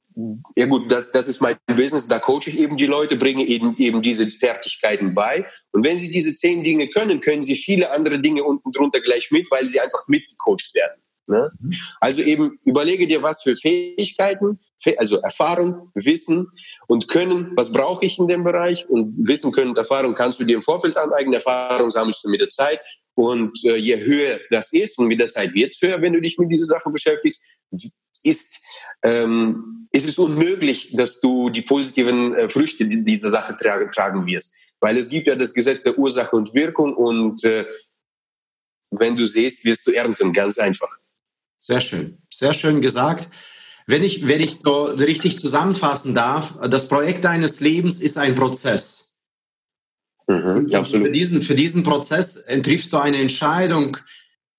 ja 0.56 0.65
gut, 0.65 0.91
das, 0.91 1.12
das 1.12 1.28
ist 1.28 1.41
mein 1.41 1.58
Business, 1.67 2.08
da 2.08 2.19
coache 2.19 2.47
ich 2.47 2.60
eben 2.60 2.78
die 2.78 2.86
Leute, 2.86 3.17
bringe 3.17 3.43
eben, 3.43 3.75
eben 3.78 4.01
diese 4.01 4.30
Fertigkeiten 4.30 5.13
bei. 5.13 5.45
Und 5.71 5.86
wenn 5.86 5.97
sie 5.97 6.10
diese 6.10 6.34
zehn 6.34 6.63
Dinge 6.63 6.89
können, 6.89 7.19
können 7.19 7.43
sie 7.43 7.56
viele 7.56 7.91
andere 7.91 8.19
Dinge 8.19 8.43
unten 8.43 8.71
drunter 8.71 9.01
gleich 9.01 9.32
mit, 9.32 9.49
weil 9.51 9.67
sie 9.67 9.80
einfach 9.80 10.08
mitgecoacht 10.08 10.73
werden. 10.73 11.01
Ne? 11.28 11.51
Mhm. 11.60 11.73
Also 11.99 12.21
eben 12.21 12.60
überlege 12.65 13.08
dir, 13.08 13.23
was 13.23 13.43
für 13.43 13.56
Fähigkeiten, 13.58 14.60
also 14.97 15.17
Erfahrung, 15.17 15.91
Wissen, 15.95 16.47
und 16.88 17.08
Können, 17.08 17.54
was 17.56 17.71
brauche 17.71 18.06
ich 18.06 18.19
in 18.19 18.28
dem 18.28 18.43
Bereich? 18.43 18.88
Und 18.88 19.15
Wissen, 19.28 19.51
Können 19.51 19.71
und 19.71 19.78
Erfahrung 19.78 20.13
kannst 20.13 20.39
du 20.39 20.43
dir 20.43 20.56
im 20.56 20.62
Vorfeld 20.62 20.97
aneignen. 20.97 21.34
Erfahrung 21.34 21.89
sammelst 21.89 22.23
du 22.23 22.30
mit 22.30 22.41
der 22.41 22.49
Zeit. 22.49 22.80
Und 23.15 23.58
äh, 23.63 23.78
je 23.78 23.97
höher 23.97 24.39
das 24.51 24.73
ist, 24.73 24.97
und 24.97 25.08
mit 25.08 25.19
der 25.19 25.30
Zeit 25.30 25.54
wird 25.54 25.73
es 25.73 25.82
höher, 25.82 26.01
wenn 26.01 26.13
du 26.13 26.21
dich 26.21 26.38
mit 26.38 26.51
dieser 26.51 26.65
Sache 26.65 26.89
beschäftigst, 26.89 27.43
ist, 28.23 28.62
ähm, 29.05 29.85
ist 29.91 30.07
es 30.07 30.17
unmöglich, 30.17 30.91
dass 30.93 31.21
du 31.21 31.49
die 31.49 31.61
positiven 31.61 32.35
äh, 32.35 32.49
Früchte 32.49 32.85
dieser 32.85 33.29
Sache 33.29 33.55
tragen, 33.55 33.91
tragen 33.91 34.25
wirst. 34.25 34.53
Weil 34.81 34.97
es 34.97 35.07
gibt 35.07 35.27
ja 35.27 35.35
das 35.35 35.53
Gesetz 35.53 35.83
der 35.83 35.97
Ursache 35.97 36.35
und 36.35 36.53
Wirkung 36.53 36.93
und 36.95 37.43
äh, 37.43 37.65
wenn 38.91 39.15
du 39.15 39.25
siehst, 39.25 39.63
wirst 39.63 39.87
du 39.87 39.91
ernten, 39.91 40.33
ganz 40.33 40.57
einfach. 40.57 40.99
Sehr 41.59 41.81
schön, 41.81 42.17
sehr 42.31 42.53
schön 42.53 42.81
gesagt. 42.81 43.29
Wenn 43.87 44.03
ich, 44.03 44.27
wenn 44.27 44.41
ich 44.41 44.57
so 44.57 44.85
richtig 44.85 45.39
zusammenfassen 45.39 46.15
darf, 46.15 46.57
das 46.69 46.87
Projekt 46.87 47.23
deines 47.23 47.59
Lebens 47.59 48.01
ist 48.01 48.17
ein 48.17 48.35
Prozess. 48.35 49.19
Mhm, 50.27 50.69
absolut. 50.73 51.07
Für 51.07 51.11
diesen, 51.11 51.41
für 51.41 51.55
diesen 51.55 51.83
Prozess 51.83 52.45
triffst 52.45 52.91
du 52.91 52.97
eine 52.97 53.17
Entscheidung, 53.17 53.97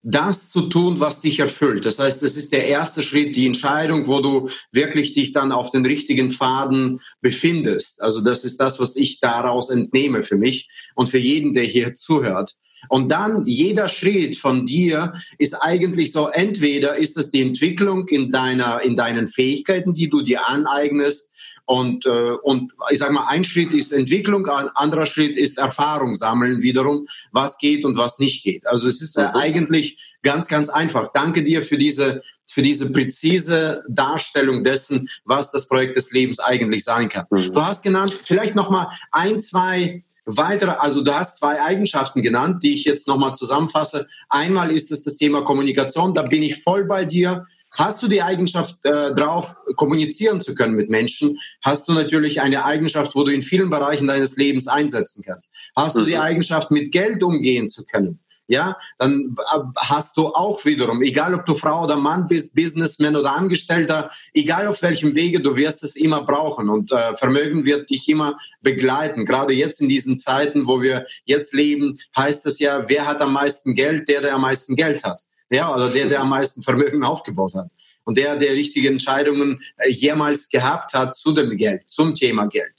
das 0.08 0.50
zu 0.50 0.62
tun, 0.62 1.00
was 1.00 1.20
dich 1.20 1.40
erfüllt. 1.40 1.84
Das 1.84 1.98
heißt, 1.98 2.22
das 2.22 2.36
ist 2.36 2.52
der 2.52 2.68
erste 2.68 3.02
Schritt, 3.02 3.34
die 3.34 3.44
Entscheidung, 3.44 4.06
wo 4.06 4.20
du 4.20 4.48
wirklich 4.70 5.12
dich 5.12 5.32
dann 5.32 5.50
auf 5.50 5.72
den 5.72 5.84
richtigen 5.84 6.30
Faden 6.30 7.00
befindest. 7.20 8.00
Also 8.00 8.20
das 8.20 8.44
ist 8.44 8.58
das, 8.58 8.78
was 8.78 8.94
ich 8.94 9.18
daraus 9.18 9.68
entnehme 9.68 10.22
für 10.22 10.36
mich 10.36 10.70
und 10.94 11.08
für 11.08 11.18
jeden, 11.18 11.54
der 11.54 11.64
hier 11.64 11.96
zuhört. 11.96 12.54
Und 12.88 13.10
dann 13.10 13.46
jeder 13.46 13.88
Schritt 13.88 14.36
von 14.36 14.64
dir 14.64 15.12
ist 15.38 15.54
eigentlich 15.54 16.12
so, 16.12 16.28
entweder 16.28 16.96
ist 16.96 17.16
es 17.16 17.32
die 17.32 17.42
Entwicklung 17.42 18.06
in 18.06 18.30
deiner, 18.30 18.82
in 18.82 18.96
deinen 18.96 19.26
Fähigkeiten, 19.26 19.92
die 19.92 20.08
du 20.08 20.22
dir 20.22 20.48
aneignest, 20.48 21.35
und, 21.66 22.06
äh, 22.06 22.30
und 22.42 22.72
ich 22.90 22.98
sage 22.98 23.12
mal, 23.12 23.26
ein 23.26 23.42
Schritt 23.42 23.74
ist 23.74 23.92
Entwicklung, 23.92 24.46
ein 24.46 24.68
anderer 24.68 25.04
Schritt 25.04 25.36
ist 25.36 25.58
Erfahrung 25.58 26.14
sammeln 26.14 26.62
wiederum, 26.62 27.06
was 27.32 27.58
geht 27.58 27.84
und 27.84 27.96
was 27.96 28.20
nicht 28.20 28.44
geht. 28.44 28.66
Also 28.66 28.86
es 28.86 29.02
ist 29.02 29.18
äh, 29.18 29.28
eigentlich 29.34 29.98
ganz, 30.22 30.46
ganz 30.46 30.68
einfach. 30.68 31.10
Danke 31.12 31.42
dir 31.42 31.64
für 31.64 31.76
diese, 31.76 32.22
für 32.48 32.62
diese 32.62 32.92
präzise 32.92 33.82
Darstellung 33.88 34.62
dessen, 34.62 35.08
was 35.24 35.50
das 35.50 35.66
Projekt 35.66 35.96
des 35.96 36.12
Lebens 36.12 36.38
eigentlich 36.38 36.84
sein 36.84 37.08
kann. 37.08 37.26
Mhm. 37.30 37.52
Du 37.52 37.60
hast 37.60 37.82
genannt, 37.82 38.16
vielleicht 38.22 38.54
noch 38.54 38.70
mal 38.70 38.92
ein, 39.10 39.40
zwei 39.40 40.04
weitere, 40.24 40.70
also 40.72 41.02
du 41.02 41.12
hast 41.12 41.38
zwei 41.38 41.60
Eigenschaften 41.60 42.22
genannt, 42.22 42.62
die 42.62 42.74
ich 42.74 42.84
jetzt 42.84 43.08
nochmal 43.08 43.34
zusammenfasse. 43.34 44.06
Einmal 44.28 44.70
ist 44.70 44.92
es 44.92 45.02
das 45.02 45.16
Thema 45.16 45.42
Kommunikation, 45.42 46.14
da 46.14 46.22
bin 46.22 46.42
ich 46.42 46.62
voll 46.62 46.84
bei 46.84 47.04
dir. 47.04 47.46
Hast 47.76 48.02
du 48.02 48.08
die 48.08 48.22
Eigenschaft 48.22 48.84
äh, 48.84 49.14
drauf, 49.14 49.56
kommunizieren 49.76 50.40
zu 50.40 50.54
können 50.54 50.74
mit 50.74 50.90
Menschen, 50.90 51.38
hast 51.62 51.88
du 51.88 51.92
natürlich 51.92 52.40
eine 52.40 52.64
Eigenschaft, 52.64 53.14
wo 53.14 53.22
du 53.22 53.32
in 53.32 53.42
vielen 53.42 53.70
Bereichen 53.70 54.06
deines 54.06 54.36
Lebens 54.36 54.66
einsetzen 54.66 55.22
kannst. 55.24 55.52
Hast 55.74 55.96
du 55.96 56.04
die 56.04 56.14
mhm. 56.14 56.20
Eigenschaft, 56.20 56.70
mit 56.70 56.90
Geld 56.90 57.22
umgehen 57.22 57.68
zu 57.68 57.84
können, 57.84 58.20
ja, 58.48 58.76
dann 58.98 59.36
äh, 59.52 59.58
hast 59.76 60.16
du 60.16 60.28
auch 60.28 60.64
wiederum, 60.64 61.02
egal 61.02 61.34
ob 61.34 61.44
du 61.46 61.54
Frau 61.54 61.84
oder 61.84 61.96
Mann 61.96 62.28
bist, 62.28 62.54
Businessman 62.54 63.16
oder 63.16 63.32
Angestellter, 63.32 64.10
egal 64.34 64.68
auf 64.68 64.82
welchem 64.82 65.14
Wege, 65.14 65.40
du 65.40 65.56
wirst 65.56 65.82
es 65.82 65.96
immer 65.96 66.18
brauchen 66.18 66.70
und 66.70 66.92
äh, 66.92 67.14
Vermögen 67.14 67.64
wird 67.64 67.90
dich 67.90 68.08
immer 68.08 68.38
begleiten. 68.62 69.24
Gerade 69.24 69.52
jetzt 69.52 69.80
in 69.80 69.88
diesen 69.88 70.16
Zeiten, 70.16 70.66
wo 70.66 70.80
wir 70.80 71.06
jetzt 71.24 71.54
leben, 71.54 71.94
heißt 72.16 72.46
es 72.46 72.58
ja, 72.58 72.88
wer 72.88 73.06
hat 73.06 73.20
am 73.20 73.32
meisten 73.32 73.74
Geld? 73.74 74.08
Der, 74.08 74.20
der 74.20 74.34
am 74.34 74.42
meisten 74.42 74.76
Geld 74.76 75.02
hat. 75.02 75.22
Ja, 75.50 75.74
oder 75.74 75.88
der, 75.88 76.08
der 76.08 76.20
am 76.20 76.30
meisten 76.30 76.62
Vermögen 76.62 77.04
aufgebaut 77.04 77.54
hat. 77.54 77.68
Und 78.04 78.18
der, 78.18 78.36
der 78.36 78.52
richtige 78.52 78.88
Entscheidungen 78.88 79.60
äh, 79.76 79.90
jemals 79.90 80.48
gehabt 80.48 80.92
hat 80.94 81.14
zu 81.14 81.32
dem 81.32 81.56
Geld, 81.56 81.88
zum 81.88 82.14
Thema 82.14 82.46
Geld. 82.46 82.74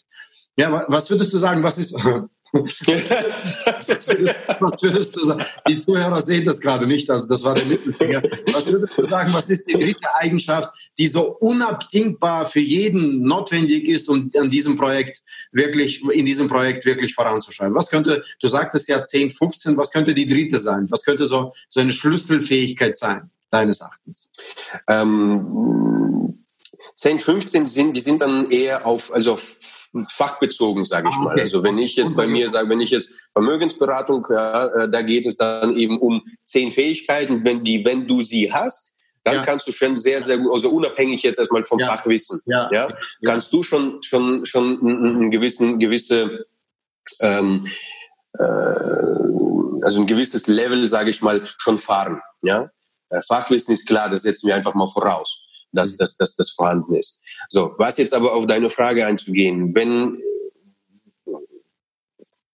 Ja, 0.58 0.86
was 0.88 1.10
würdest 1.10 1.34
du 1.34 1.38
sagen, 1.38 1.63
was 1.63 1.77
ist, 1.77 1.95
was, 2.54 2.88
würdest, 4.08 4.36
was, 4.60 4.84
würdest, 4.84 5.16
du 5.16 5.24
sagen? 5.24 5.44
Die 5.68 5.78
Zuhörer 5.78 6.22
sehen 6.22 6.46
das 6.46 6.62
gerade 6.62 6.88
nicht, 6.88 7.10
also 7.10 7.28
das 7.28 7.44
war 7.44 7.56
der 7.56 7.66
Mittelfinger. 7.66 8.22
Was 8.54 8.72
würdest 8.72 8.98
du 8.98 9.04
sagen, 9.04 9.34
was 9.34 9.50
ist 9.50 9.68
die 9.68 9.78
dritte 9.78 10.14
Eigenschaft, 10.16 10.74
die 10.98 11.08
so 11.08 11.36
unabdingbar 11.40 12.46
für 12.46 12.60
jeden 12.60 13.24
notwendig 13.24 13.88
ist, 13.88 14.08
um 14.08 14.32
an 14.40 14.50
diesem 14.50 14.78
Projekt 14.78 15.22
wirklich, 15.52 16.04
in 16.04 16.26
diesem 16.26 16.48
Projekt 16.48 16.86
wirklich 16.86 17.14
voranzuschreiben? 17.14 17.76
Was 17.76 17.90
könnte, 17.90 18.24
du 18.40 18.48
sagtest 18.48 18.88
ja 18.88 19.04
10, 19.04 19.32
15, 19.32 19.78
was 19.78 19.92
könnte 19.92 20.14
die 20.14 20.28
dritte 20.28 20.60
sein? 20.60 20.88
Was 20.90 21.04
könnte 21.04 21.26
so, 21.26 21.54
so 21.70 21.80
eine 21.80 21.92
Schlüsselfähigkeit 21.92 22.96
sein, 22.96 23.30
deines 23.50 23.82
Erachtens? 23.82 24.32
Ähm, 24.88 26.46
10, 26.96 27.20
15 27.20 27.66
sind, 27.68 27.98
die 27.98 28.02
sind 28.02 28.22
dann 28.22 28.50
eher 28.50 28.86
auf, 28.86 29.12
also 29.12 29.34
auf 29.34 29.58
fachbezogen, 30.10 30.86
sage 30.86 31.10
ich 31.10 31.15
ah, 31.15 31.19
okay. 31.19 31.36
mal. 31.36 31.39
Also 31.39 31.63
wenn 31.63 31.78
ich 31.78 31.95
jetzt 31.95 32.15
bei 32.15 32.28
mir 32.28 32.50
sage, 32.50 32.69
wenn 32.69 32.80
ich 32.80 32.91
jetzt 32.91 33.12
Vermögensberatung, 33.34 34.26
ja, 34.30 34.67
äh, 34.67 34.89
da 34.89 35.02
geht 35.02 35.26
es 35.26 35.38
dann 35.38 35.76
eben 35.78 36.00
um 36.00 36.23
zehn 36.43 36.71
Fähigkeiten, 36.71 37.45
wenn 37.45 37.63
die, 37.63 37.84
wenn 37.86 38.08
du 38.08 38.21
sie 38.21 38.52
hast, 38.52 38.95
dann 39.23 39.36
ja. 39.36 39.41
kannst 39.41 39.67
du 39.67 39.71
schon 39.71 39.97
sehr, 39.97 40.21
sehr 40.21 40.38
gut, 40.38 40.54
also 40.54 40.69
unabhängig 40.69 41.21
jetzt 41.23 41.39
erstmal 41.39 41.65
vom 41.65 41.80
ja. 41.80 41.88
Fachwissen, 41.88 42.39
ja. 42.45 42.69
ja, 42.71 42.97
kannst 43.26 43.52
du 43.52 43.63
schon, 43.63 44.02
schon, 44.04 44.45
schon 44.45 44.80
einen 44.80 45.32
gewissen, 45.32 45.80
gewisse, 45.80 46.45
ähm, 47.19 47.65
äh, 48.38 48.43
also 48.43 50.02
ein 50.02 50.08
gewisses 50.08 50.47
Level, 50.47 50.88
sage 50.88 51.10
ich 51.10 51.21
mal, 51.21 51.45
schon 51.58 51.78
fahren, 51.78 52.21
ja. 52.41 52.69
Äh, 53.10 53.21
Fachwissen 53.28 53.73
ist 53.73 53.88
klar, 53.88 54.10
das 54.10 54.21
setzen 54.21 54.47
wir 54.47 54.56
einfach 54.56 54.73
mal 54.73 54.88
voraus 54.88 55.47
dass, 55.71 55.93
mhm. 55.93 55.97
dass, 55.97 56.17
dass 56.17 56.36
das 56.36 56.51
vorhanden 56.51 56.95
ist. 56.95 57.21
So, 57.49 57.73
was 57.77 57.97
jetzt 57.97 58.13
aber 58.13 58.34
auf 58.34 58.47
deine 58.47 58.69
Frage 58.69 59.06
einzugehen, 59.06 59.73
wenn 59.75 60.21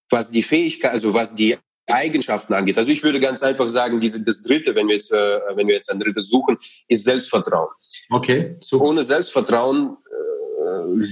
was 0.10 0.30
die 0.30 0.44
Fähigkeit, 0.44 0.92
also 0.92 1.14
was 1.14 1.34
die 1.34 1.58
Eigenschaften 1.88 2.54
angeht. 2.54 2.78
Also 2.78 2.92
ich 2.92 3.04
würde 3.04 3.20
ganz 3.20 3.44
einfach 3.44 3.68
sagen, 3.68 4.00
diese, 4.00 4.24
das 4.24 4.44
Dritte, 4.44 4.74
wenn 4.76 4.88
wir 4.88 4.96
jetzt, 4.96 5.12
äh, 5.12 5.40
wenn 5.56 5.68
wir 5.68 5.76
jetzt 5.76 5.92
ein 5.92 6.00
Drittes 6.00 6.30
suchen, 6.30 6.58
ist 6.88 7.04
Selbstvertrauen. 7.04 7.70
Okay. 8.10 8.56
Super. 8.62 8.86
Ohne 8.86 9.04
Selbstvertrauen 9.04 9.98
äh, 10.06 10.64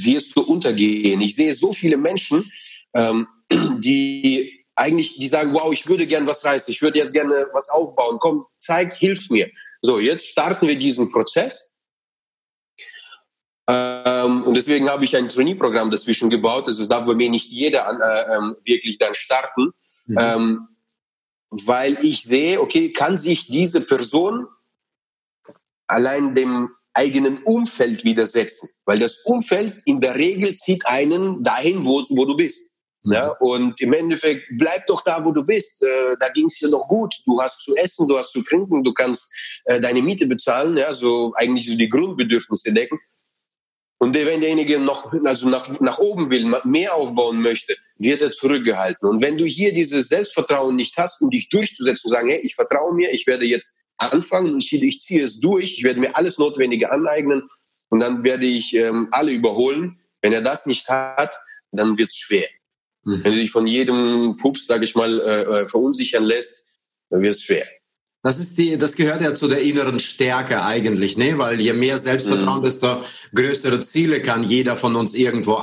wirst 0.06 0.36
du 0.36 0.42
untergehen. 0.42 1.20
Ich 1.20 1.36
sehe 1.36 1.54
so 1.54 1.74
viele 1.74 1.98
Menschen, 1.98 2.50
ähm, 2.94 3.28
die 3.80 4.66
eigentlich, 4.76 5.18
die 5.18 5.28
sagen, 5.28 5.54
wow, 5.54 5.74
ich 5.74 5.88
würde 5.88 6.08
gern 6.08 6.28
was 6.28 6.46
reißen, 6.46 6.72
ich 6.72 6.82
würde 6.82 7.00
jetzt 7.00 7.14
gerne 7.14 7.48
was 7.54 7.70
aufbauen. 7.70 8.18
Komm, 8.20 8.46
zeig, 8.60 8.94
hilf 8.94 9.30
mir. 9.30 9.50
So, 9.82 10.00
jetzt 10.00 10.26
starten 10.26 10.68
wir 10.68 10.78
diesen 10.78 11.12
Prozess 11.12 11.71
ähm, 13.68 14.44
und 14.44 14.56
deswegen 14.56 14.90
habe 14.90 15.06
ich 15.06 15.16
ein 15.16 15.30
Trainee-Programm 15.30 15.92
dazwischen 15.92 16.30
gebaut. 16.30 16.68
Also 16.68 16.82
es 16.82 16.90
darf 16.90 17.06
bei 17.06 17.14
mir 17.14 17.30
nicht 17.30 17.52
jeder 17.52 17.88
an, 17.88 18.02
äh, 18.02 18.36
ähm, 18.36 18.56
wirklich 18.64 18.98
dann 18.98 19.14
starten, 19.14 19.72
mhm. 20.08 20.18
ähm, 20.20 20.68
weil 21.50 21.98
ich 22.04 22.24
sehe, 22.24 22.62
okay, 22.62 22.92
kann 22.92 23.18
sich 23.18 23.48
diese 23.48 23.82
Person 23.82 24.48
allein 25.88 26.34
dem 26.34 26.70
eigenen 26.94 27.40
Umfeld 27.44 28.04
widersetzen, 28.04 28.70
weil 28.86 29.00
das 29.00 29.20
Umfeld 29.24 29.76
in 29.86 30.02
der 30.02 30.16
Regel 30.16 30.58
zieht 30.58 30.86
einen 30.86 31.44
dahin, 31.44 31.86
wo, 31.86 32.04
wo 32.10 32.26
du 32.26 32.36
bist. 32.36 32.72
Mhm. 33.04 33.14
Ja, 33.14 33.30
und 33.40 33.80
im 33.82 33.94
Endeffekt 33.94 34.46
bleib 34.58 34.86
doch 34.88 35.02
da, 35.04 35.24
wo 35.24 35.32
du 35.32 35.44
bist. 35.44 35.84
Äh, 35.84 36.16
da 36.20 36.30
ging 36.30 36.46
es 36.46 36.60
dir 36.60 36.70
noch 36.70 36.88
gut. 36.88 37.16
Du 37.26 37.42
hast 37.42 37.62
zu 37.62 37.76
essen, 37.76 38.08
du 38.08 38.18
hast 38.18 38.32
zu 38.32 38.42
trinken, 38.42 38.84
du 38.84 38.94
kannst 38.94 39.28
äh, 39.66 39.80
deine 39.80 40.02
Miete 40.02 40.28
bezahlen, 40.28 40.78
ja, 40.78 40.94
so 40.94 41.34
eigentlich 41.36 41.70
so 41.70 41.76
die 41.76 41.90
Grundbedürfnisse 41.90 42.74
decken. 42.74 43.00
Und 44.02 44.16
wenn 44.16 44.42
derjenige 44.42 44.80
noch, 44.80 45.14
also 45.26 45.48
nach, 45.48 45.80
nach 45.80 46.00
oben 46.00 46.32
will, 46.32 46.52
mehr 46.64 46.96
aufbauen 46.96 47.40
möchte, 47.40 47.78
wird 48.00 48.24
er 48.24 48.32
zurückgehalten. 48.32 49.08
Und 49.08 49.22
wenn 49.22 49.38
du 49.38 49.46
hier 49.46 49.74
dieses 49.74 50.08
Selbstvertrauen 50.08 50.76
nicht 50.76 50.98
hast, 50.98 51.22
um 51.22 51.30
dich 51.30 51.50
durchzusetzen, 51.50 52.08
und 52.08 52.12
sagen, 52.12 52.30
hey, 52.32 52.40
ich 52.42 52.56
vertraue 52.56 52.96
mir, 52.96 53.14
ich 53.14 53.28
werde 53.28 53.46
jetzt 53.46 53.78
anfangen 53.98 54.56
und 54.56 54.74
ich, 54.74 55.02
ziehe 55.02 55.24
es 55.24 55.40
durch, 55.40 55.78
ich 55.78 55.84
werde 55.84 56.00
mir 56.00 56.16
alles 56.16 56.40
Notwendige 56.40 56.92
aneignen 56.92 57.48
und 57.90 58.00
dann 58.00 58.24
werde 58.24 58.48
ich 58.48 58.74
ähm, 58.74 59.08
alle 59.12 59.34
überholen. 59.34 60.00
Wenn 60.24 60.34
er 60.34 60.42
das 60.42 60.66
nicht 60.66 60.90
hat, 60.90 61.40
dann 61.72 61.96
wird 62.00 62.10
es 62.10 62.18
schwer. 62.18 62.48
Mhm. 63.04 63.24
Wenn 63.24 63.34
du 63.34 63.40
dich 63.40 63.52
von 63.52 63.68
jedem 63.68 64.36
Pups, 64.36 64.66
sage 64.66 64.84
ich 64.84 64.96
mal, 64.96 65.20
äh, 65.20 65.42
äh, 65.44 65.68
verunsichern 65.68 66.24
lässt, 66.24 66.66
dann 67.12 67.22
wird 67.22 67.36
es 67.36 67.44
schwer. 67.44 67.68
Das 68.24 68.38
ist 68.38 68.56
die, 68.60 68.78
das 68.78 68.96
gehört 68.96 69.22
ja 69.22 69.34
zu 69.34 69.48
der 69.48 69.62
inneren 69.62 70.00
Stärke 70.00 70.64
eigentlich, 70.64 71.18
ne? 71.18 71.40
Weil 71.40 71.60
je 71.60 71.74
mehr 71.74 71.98
Selbstvertrauen, 71.98 72.60
mhm. 72.60 72.64
desto 72.64 73.02
größere 73.34 73.80
Ziele 73.80 74.22
kann 74.22 74.44
jeder 74.44 74.78
von 74.78 74.96
uns 74.96 75.16
irgendwo 75.16 75.60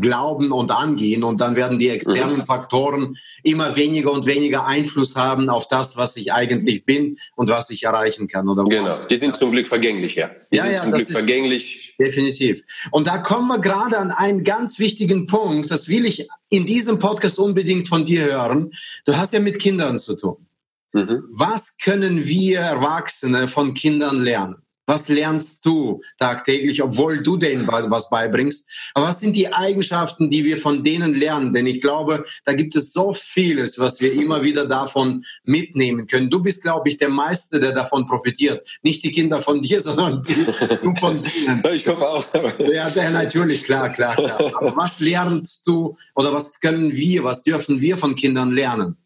glauben 0.00 0.52
und 0.52 0.70
angehen. 0.70 1.24
Und 1.24 1.40
dann 1.40 1.56
werden 1.56 1.78
die 1.78 1.88
externen 1.88 2.38
mhm. 2.38 2.44
Faktoren 2.44 3.16
immer 3.42 3.74
weniger 3.74 4.12
und 4.12 4.26
weniger 4.26 4.64
Einfluss 4.64 5.16
haben 5.16 5.48
auf 5.48 5.66
das, 5.66 5.96
was 5.96 6.16
ich 6.16 6.32
eigentlich 6.32 6.84
bin 6.84 7.18
und 7.34 7.48
was 7.48 7.68
ich 7.70 7.82
erreichen 7.82 8.28
kann. 8.28 8.48
Oder 8.48 8.62
genau. 8.62 9.06
Die 9.10 9.16
sind 9.16 9.36
zum 9.36 9.50
Glück 9.50 9.66
vergänglich, 9.66 10.14
ja. 10.14 10.30
Die 10.52 10.56
ja, 10.56 10.62
sind 10.64 10.72
ja, 10.74 10.82
zum 10.82 10.92
Glück 10.92 11.08
vergänglich. 11.08 11.96
Definitiv. 11.98 12.62
Und 12.92 13.08
da 13.08 13.18
kommen 13.18 13.48
wir 13.48 13.58
gerade 13.58 13.98
an 13.98 14.12
einen 14.12 14.44
ganz 14.44 14.78
wichtigen 14.78 15.26
Punkt. 15.26 15.72
Das 15.72 15.88
will 15.88 16.04
ich 16.04 16.28
in 16.48 16.64
diesem 16.64 17.00
Podcast 17.00 17.40
unbedingt 17.40 17.88
von 17.88 18.04
dir 18.04 18.24
hören. 18.26 18.72
Du 19.04 19.16
hast 19.16 19.32
ja 19.32 19.40
mit 19.40 19.58
Kindern 19.58 19.98
zu 19.98 20.16
tun. 20.16 20.47
Mhm. 20.92 21.24
Was 21.30 21.78
können 21.78 22.26
wir 22.26 22.60
Erwachsene 22.60 23.48
von 23.48 23.74
Kindern 23.74 24.18
lernen? 24.18 24.62
Was 24.88 25.08
lernst 25.08 25.66
du 25.66 26.00
tagtäglich, 26.18 26.82
obwohl 26.82 27.22
du 27.22 27.36
denen 27.36 27.68
was 27.68 28.08
beibringst? 28.08 28.70
Aber 28.94 29.08
was 29.08 29.20
sind 29.20 29.36
die 29.36 29.52
Eigenschaften, 29.52 30.30
die 30.30 30.46
wir 30.46 30.56
von 30.56 30.82
denen 30.82 31.12
lernen? 31.12 31.52
Denn 31.52 31.66
ich 31.66 31.82
glaube, 31.82 32.24
da 32.46 32.54
gibt 32.54 32.74
es 32.74 32.94
so 32.94 33.12
vieles, 33.12 33.78
was 33.78 34.00
wir 34.00 34.14
immer 34.14 34.42
wieder 34.42 34.66
davon 34.66 35.26
mitnehmen 35.44 36.06
können. 36.06 36.30
Du 36.30 36.42
bist, 36.42 36.62
glaube 36.62 36.88
ich, 36.88 36.96
der 36.96 37.10
Meister, 37.10 37.60
der 37.60 37.72
davon 37.72 38.06
profitiert. 38.06 38.66
Nicht 38.82 39.02
die 39.04 39.10
Kinder 39.10 39.40
von 39.40 39.60
dir, 39.60 39.78
sondern 39.82 40.22
die, 40.22 40.46
du 40.82 40.94
von 40.94 41.20
denen. 41.20 41.62
Ich 41.74 41.86
hoffe 41.86 42.08
auch. 42.08 42.26
Ja, 42.72 42.90
natürlich, 43.10 43.64
klar, 43.64 43.92
klar, 43.92 44.16
klar. 44.16 44.38
Aber 44.56 44.74
was 44.74 45.00
lernst 45.00 45.66
du 45.66 45.98
oder 46.14 46.32
was 46.32 46.60
können 46.60 46.96
wir, 46.96 47.24
was 47.24 47.42
dürfen 47.42 47.82
wir 47.82 47.98
von 47.98 48.16
Kindern 48.16 48.52
lernen? 48.52 48.96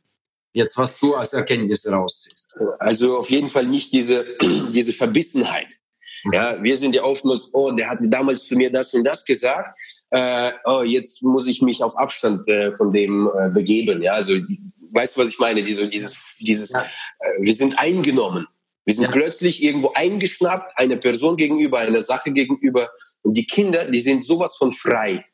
Jetzt, 0.52 0.76
was 0.76 0.98
du 0.98 1.14
als 1.14 1.32
Erkenntnis 1.32 1.90
rausziehst. 1.90 2.52
Also 2.78 3.18
auf 3.18 3.30
jeden 3.30 3.48
Fall 3.48 3.66
nicht 3.66 3.92
diese, 3.92 4.26
diese 4.70 4.92
Verbissenheit. 4.92 5.78
Mhm. 6.24 6.32
Ja, 6.32 6.62
wir 6.62 6.76
sind 6.76 6.94
ja 6.94 7.02
oftmals, 7.02 7.48
oh, 7.52 7.70
der 7.70 7.90
hat 7.90 7.98
damals 8.02 8.46
zu 8.46 8.54
mir 8.54 8.70
das 8.70 8.92
und 8.92 9.04
das 9.04 9.24
gesagt. 9.24 9.78
Äh, 10.10 10.52
oh, 10.64 10.82
jetzt 10.82 11.22
muss 11.22 11.46
ich 11.46 11.62
mich 11.62 11.82
auf 11.82 11.96
Abstand 11.96 12.46
äh, 12.48 12.76
von 12.76 12.92
dem 12.92 13.30
äh, 13.34 13.48
begeben. 13.48 14.02
Ja, 14.02 14.12
also 14.12 14.34
weißt 14.92 15.16
du, 15.16 15.20
was 15.22 15.30
ich 15.30 15.38
meine? 15.38 15.62
Diese, 15.62 15.88
dieses, 15.88 16.14
dieses, 16.38 16.70
ja. 16.70 16.80
äh, 16.80 17.40
wir 17.40 17.54
sind 17.54 17.78
eingenommen. 17.78 18.46
Wir 18.84 18.94
sind 18.94 19.04
ja. 19.04 19.10
plötzlich 19.10 19.62
irgendwo 19.62 19.92
eingeschnappt, 19.94 20.76
einer 20.76 20.96
Person 20.96 21.36
gegenüber, 21.36 21.78
einer 21.78 22.02
Sache 22.02 22.32
gegenüber. 22.32 22.90
Und 23.22 23.36
die 23.36 23.46
Kinder, 23.46 23.86
die 23.86 24.00
sind 24.00 24.24
sowas 24.24 24.56
von 24.56 24.72
frei. 24.72 25.24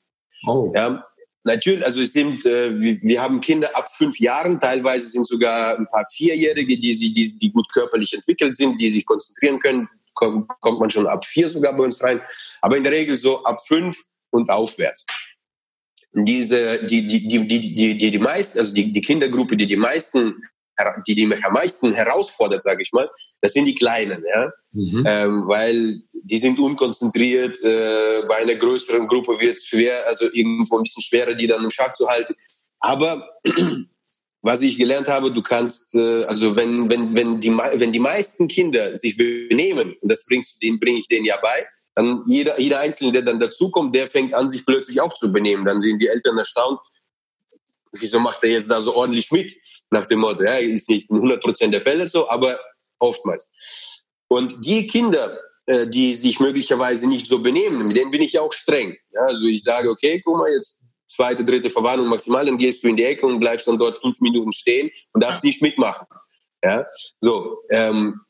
Oh. 0.46 0.70
Ja, 0.74 1.04
Natürlich, 1.44 1.84
also 1.84 2.02
es 2.02 2.12
sind, 2.12 2.44
äh, 2.44 2.78
wir 2.78 3.22
haben 3.22 3.40
Kinder 3.40 3.70
ab 3.74 3.88
fünf 3.96 4.18
Jahren, 4.18 4.58
teilweise 4.58 5.08
sind 5.08 5.26
sogar 5.26 5.78
ein 5.78 5.86
paar 5.86 6.04
Vierjährige, 6.14 6.78
die, 6.78 7.12
die, 7.14 7.38
die 7.38 7.52
gut 7.52 7.66
körperlich 7.72 8.12
entwickelt 8.12 8.54
sind, 8.54 8.80
die 8.80 8.90
sich 8.90 9.06
konzentrieren 9.06 9.58
können, 9.60 9.88
kommt, 10.14 10.48
kommt 10.60 10.80
man 10.80 10.90
schon 10.90 11.06
ab 11.06 11.24
vier 11.24 11.48
sogar 11.48 11.76
bei 11.76 11.84
uns 11.84 12.02
rein, 12.02 12.20
aber 12.60 12.76
in 12.76 12.82
der 12.82 12.92
Regel 12.92 13.16
so 13.16 13.44
ab 13.44 13.60
fünf 13.66 13.96
und 14.30 14.50
aufwärts. 14.50 15.06
Diese, 16.12 16.84
die, 16.86 17.06
die, 17.06 17.28
die, 17.28 17.46
die, 17.46 17.60
die, 17.60 17.98
die, 17.98 18.10
die 18.10 18.18
meisten, 18.18 18.58
also 18.58 18.74
die, 18.74 18.92
die 18.92 19.00
Kindergruppe, 19.00 19.56
die 19.56 19.66
die 19.66 19.76
meisten 19.76 20.42
die 21.06 21.14
die 21.14 21.26
mich 21.26 21.44
am 21.44 21.52
meisten 21.52 21.92
herausfordert, 21.92 22.62
sage 22.62 22.82
ich 22.82 22.92
mal, 22.92 23.10
das 23.40 23.52
sind 23.52 23.64
die 23.64 23.74
Kleinen, 23.74 24.24
ja, 24.28 24.52
mhm. 24.72 25.04
ähm, 25.06 25.44
weil 25.46 26.02
die 26.12 26.38
sind 26.38 26.58
unkonzentriert. 26.58 27.62
Äh, 27.62 28.22
bei 28.28 28.36
einer 28.36 28.54
größeren 28.54 29.06
Gruppe 29.06 29.38
wird 29.40 29.58
es 29.58 29.66
schwer, 29.66 30.06
also 30.06 30.26
irgendwo 30.32 30.76
ein 30.76 30.84
bisschen 30.84 31.02
schwerer, 31.02 31.34
die 31.34 31.46
dann 31.46 31.64
im 31.64 31.70
Schach 31.70 31.92
zu 31.92 32.08
halten. 32.08 32.34
Aber 32.80 33.28
was 34.42 34.62
ich 34.62 34.78
gelernt 34.78 35.08
habe, 35.08 35.32
du 35.32 35.42
kannst, 35.42 35.94
äh, 35.94 36.24
also 36.24 36.56
wenn, 36.56 36.90
wenn, 36.90 37.14
wenn, 37.14 37.40
die, 37.40 37.50
wenn 37.50 37.92
die 37.92 37.98
meisten 37.98 38.48
Kinder 38.48 38.96
sich 38.96 39.16
benehmen, 39.16 39.96
und 40.00 40.10
das 40.10 40.24
bringst 40.24 40.56
du 40.56 40.58
denen, 40.60 40.78
bringe 40.78 41.00
ich 41.00 41.08
denen 41.08 41.24
ja 41.24 41.38
bei, 41.40 41.66
dann 41.94 42.22
jeder, 42.28 42.60
jeder 42.60 42.78
Einzelne, 42.78 43.10
der 43.10 43.22
dann 43.22 43.40
dazukommt, 43.40 43.94
der 43.94 44.06
fängt 44.06 44.32
an, 44.32 44.48
sich 44.48 44.64
plötzlich 44.64 45.00
auch 45.00 45.14
zu 45.14 45.32
benehmen. 45.32 45.64
Dann 45.64 45.80
sind 45.80 46.00
die 46.00 46.06
Eltern 46.06 46.38
erstaunt, 46.38 46.78
wieso 47.92 48.20
macht 48.20 48.44
er 48.44 48.50
jetzt 48.50 48.70
da 48.70 48.80
so 48.80 48.94
ordentlich 48.94 49.32
mit? 49.32 49.56
Nach 49.90 50.06
dem 50.06 50.20
Motto, 50.20 50.42
ja, 50.42 50.56
ist 50.56 50.88
nicht 50.88 51.10
in 51.10 51.16
100 51.16 51.42
Prozent 51.42 51.72
der 51.72 51.82
Fälle 51.82 52.06
so, 52.06 52.28
aber 52.28 52.58
oftmals. 52.98 53.48
Und 54.28 54.64
die 54.66 54.86
Kinder, 54.86 55.38
äh, 55.66 55.86
die 55.86 56.14
sich 56.14 56.40
möglicherweise 56.40 57.06
nicht 57.06 57.26
so 57.26 57.40
benehmen, 57.40 57.86
mit 57.86 57.96
denen 57.96 58.10
bin 58.10 58.22
ich 58.22 58.32
ja 58.32 58.42
auch 58.42 58.52
streng. 58.52 58.96
Ja, 59.10 59.22
also 59.22 59.46
ich 59.46 59.62
sage, 59.62 59.88
okay, 59.88 60.20
guck 60.24 60.36
mal, 60.36 60.52
jetzt 60.52 60.80
zweite, 61.06 61.44
dritte 61.44 61.70
Verwarnung 61.70 62.08
maximal, 62.08 62.44
dann 62.44 62.58
gehst 62.58 62.82
du 62.82 62.88
in 62.88 62.96
die 62.96 63.04
Ecke 63.04 63.26
und 63.26 63.40
bleibst 63.40 63.66
dann 63.66 63.78
dort 63.78 63.98
fünf 63.98 64.20
Minuten 64.20 64.52
stehen 64.52 64.90
und 65.12 65.24
darfst 65.24 65.42
nicht 65.42 65.62
mitmachen. 65.62 66.06
Ja, 66.62 66.86
so. 67.20 67.62
Ähm, 67.70 68.20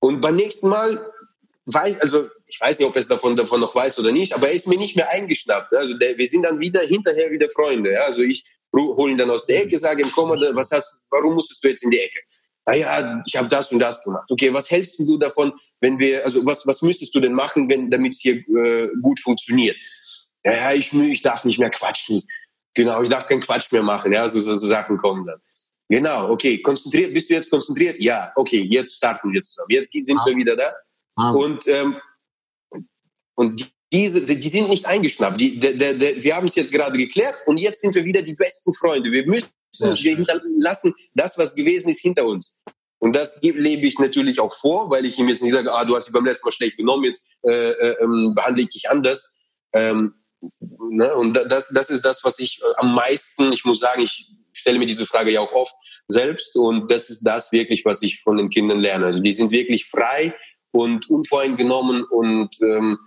und 0.00 0.20
beim 0.20 0.36
nächsten 0.36 0.68
Mal 0.68 1.12
weiß, 1.66 2.00
also 2.00 2.28
ich 2.46 2.60
weiß 2.60 2.78
nicht, 2.78 2.88
ob 2.88 2.96
er 2.96 3.00
es 3.00 3.08
davon, 3.08 3.36
davon 3.36 3.60
noch 3.60 3.74
weiß 3.74 3.98
oder 3.98 4.12
nicht, 4.12 4.32
aber 4.34 4.48
er 4.48 4.54
ist 4.54 4.66
mir 4.66 4.78
nicht 4.78 4.96
mehr 4.96 5.10
eingeschnappt. 5.10 5.74
Also 5.74 5.94
der, 5.94 6.16
wir 6.16 6.26
sind 6.26 6.42
dann 6.42 6.60
wieder 6.60 6.80
hinterher 6.80 7.30
wieder 7.30 7.48
Freunde. 7.50 7.92
Ja? 7.92 8.00
Also 8.00 8.22
ich 8.22 8.44
hole 8.72 9.12
ihn 9.12 9.18
dann 9.18 9.30
aus 9.30 9.46
der 9.46 9.64
Ecke, 9.64 9.78
sage 9.78 10.02
ihm, 10.02 10.12
komm, 10.12 10.30
was 10.30 10.70
hast, 10.70 11.04
warum 11.10 11.34
musstest 11.34 11.62
du 11.62 11.68
jetzt 11.68 11.82
in 11.82 11.90
die 11.90 12.00
Ecke? 12.00 12.18
Naja, 12.66 13.22
ich 13.26 13.34
habe 13.36 13.48
das 13.48 13.72
und 13.72 13.78
das 13.78 14.04
gemacht. 14.04 14.30
Okay, 14.30 14.52
was 14.52 14.70
hältst 14.70 14.98
du 14.98 15.16
davon, 15.16 15.52
wenn 15.80 15.98
wir, 15.98 16.24
also 16.24 16.44
was, 16.44 16.66
was 16.66 16.82
müsstest 16.82 17.14
du 17.14 17.20
denn 17.20 17.32
machen, 17.32 17.68
wenn 17.70 17.90
damit 17.90 18.14
es 18.14 18.20
hier 18.20 18.36
äh, 18.36 18.90
gut 19.00 19.20
funktioniert? 19.20 19.76
Ja, 20.44 20.52
ja, 20.52 20.72
ich, 20.74 20.92
ich 20.92 21.22
darf 21.22 21.44
nicht 21.44 21.58
mehr 21.58 21.70
quatschen. 21.70 22.22
Genau, 22.74 23.02
ich 23.02 23.08
darf 23.08 23.26
keinen 23.26 23.40
Quatsch 23.40 23.72
mehr 23.72 23.82
machen. 23.82 24.12
Ja, 24.12 24.28
so, 24.28 24.38
so, 24.38 24.54
so 24.56 24.66
Sachen 24.66 24.98
kommen 24.98 25.26
dann. 25.26 25.40
Genau, 25.88 26.30
okay, 26.30 26.60
konzentriert, 26.60 27.14
bist 27.14 27.30
du 27.30 27.34
jetzt 27.34 27.50
konzentriert? 27.50 27.98
Ja, 28.00 28.32
okay, 28.36 28.60
jetzt 28.60 28.96
starten 28.96 29.32
wir 29.32 29.42
zusammen. 29.42 29.68
Jetzt 29.70 29.92
sind 29.92 30.18
ah. 30.18 30.26
wir 30.26 30.36
wieder 30.36 30.54
da. 30.54 30.70
Ah. 31.16 31.30
Und 31.30 31.66
ähm, 31.66 31.96
und 33.34 33.72
diese, 33.92 34.20
die 34.22 34.48
sind 34.48 34.68
nicht 34.68 34.86
eingeschnappt. 34.86 35.40
Die, 35.40 35.58
der, 35.58 35.72
der, 35.72 35.94
der, 35.94 36.22
wir 36.22 36.36
haben 36.36 36.46
es 36.46 36.54
jetzt 36.54 36.70
gerade 36.70 36.96
geklärt 36.98 37.34
und 37.46 37.58
jetzt 37.58 37.80
sind 37.80 37.94
wir 37.94 38.04
wieder 38.04 38.22
die 38.22 38.34
besten 38.34 38.74
Freunde. 38.74 39.10
Wir 39.10 39.26
müssen 39.26 39.48
wir 39.78 40.16
hinterlassen 40.16 40.94
das, 41.14 41.38
was 41.38 41.54
gewesen 41.54 41.88
ist, 41.90 42.00
hinter 42.00 42.26
uns. 42.26 42.54
Und 42.98 43.14
das 43.14 43.40
lebe 43.42 43.86
ich 43.86 43.98
natürlich 43.98 44.40
auch 44.40 44.52
vor, 44.52 44.90
weil 44.90 45.04
ich 45.04 45.18
ihm 45.18 45.28
jetzt 45.28 45.42
nicht 45.42 45.52
sage, 45.52 45.72
ah, 45.72 45.84
du 45.84 45.94
hast 45.94 46.06
dich 46.06 46.12
beim 46.12 46.24
letzten 46.24 46.46
Mal 46.46 46.52
schlecht 46.52 46.76
genommen, 46.76 47.04
jetzt 47.04 47.24
äh, 47.46 47.70
äh, 47.70 47.96
ähm, 48.02 48.32
behandle 48.34 48.62
ich 48.62 48.70
dich 48.70 48.90
anders. 48.90 49.40
Ähm, 49.72 50.14
ne? 50.90 51.14
Und 51.14 51.34
das, 51.34 51.68
das 51.68 51.90
ist 51.90 52.04
das, 52.04 52.24
was 52.24 52.38
ich 52.40 52.60
äh, 52.60 52.74
am 52.76 52.94
meisten, 52.94 53.52
ich 53.52 53.64
muss 53.64 53.78
sagen, 53.78 54.02
ich 54.02 54.28
stelle 54.52 54.78
mir 54.78 54.86
diese 54.86 55.06
Frage 55.06 55.30
ja 55.30 55.40
auch 55.40 55.52
oft 55.52 55.74
selbst 56.08 56.56
und 56.56 56.90
das 56.90 57.08
ist 57.10 57.22
das 57.22 57.52
wirklich, 57.52 57.84
was 57.84 58.02
ich 58.02 58.20
von 58.20 58.36
den 58.36 58.50
Kindern 58.50 58.80
lerne. 58.80 59.06
Also 59.06 59.20
die 59.20 59.32
sind 59.32 59.52
wirklich 59.52 59.86
frei 59.86 60.34
und 60.72 61.08
unvoreingenommen 61.08 62.02
und 62.02 62.60
ähm, 62.62 62.98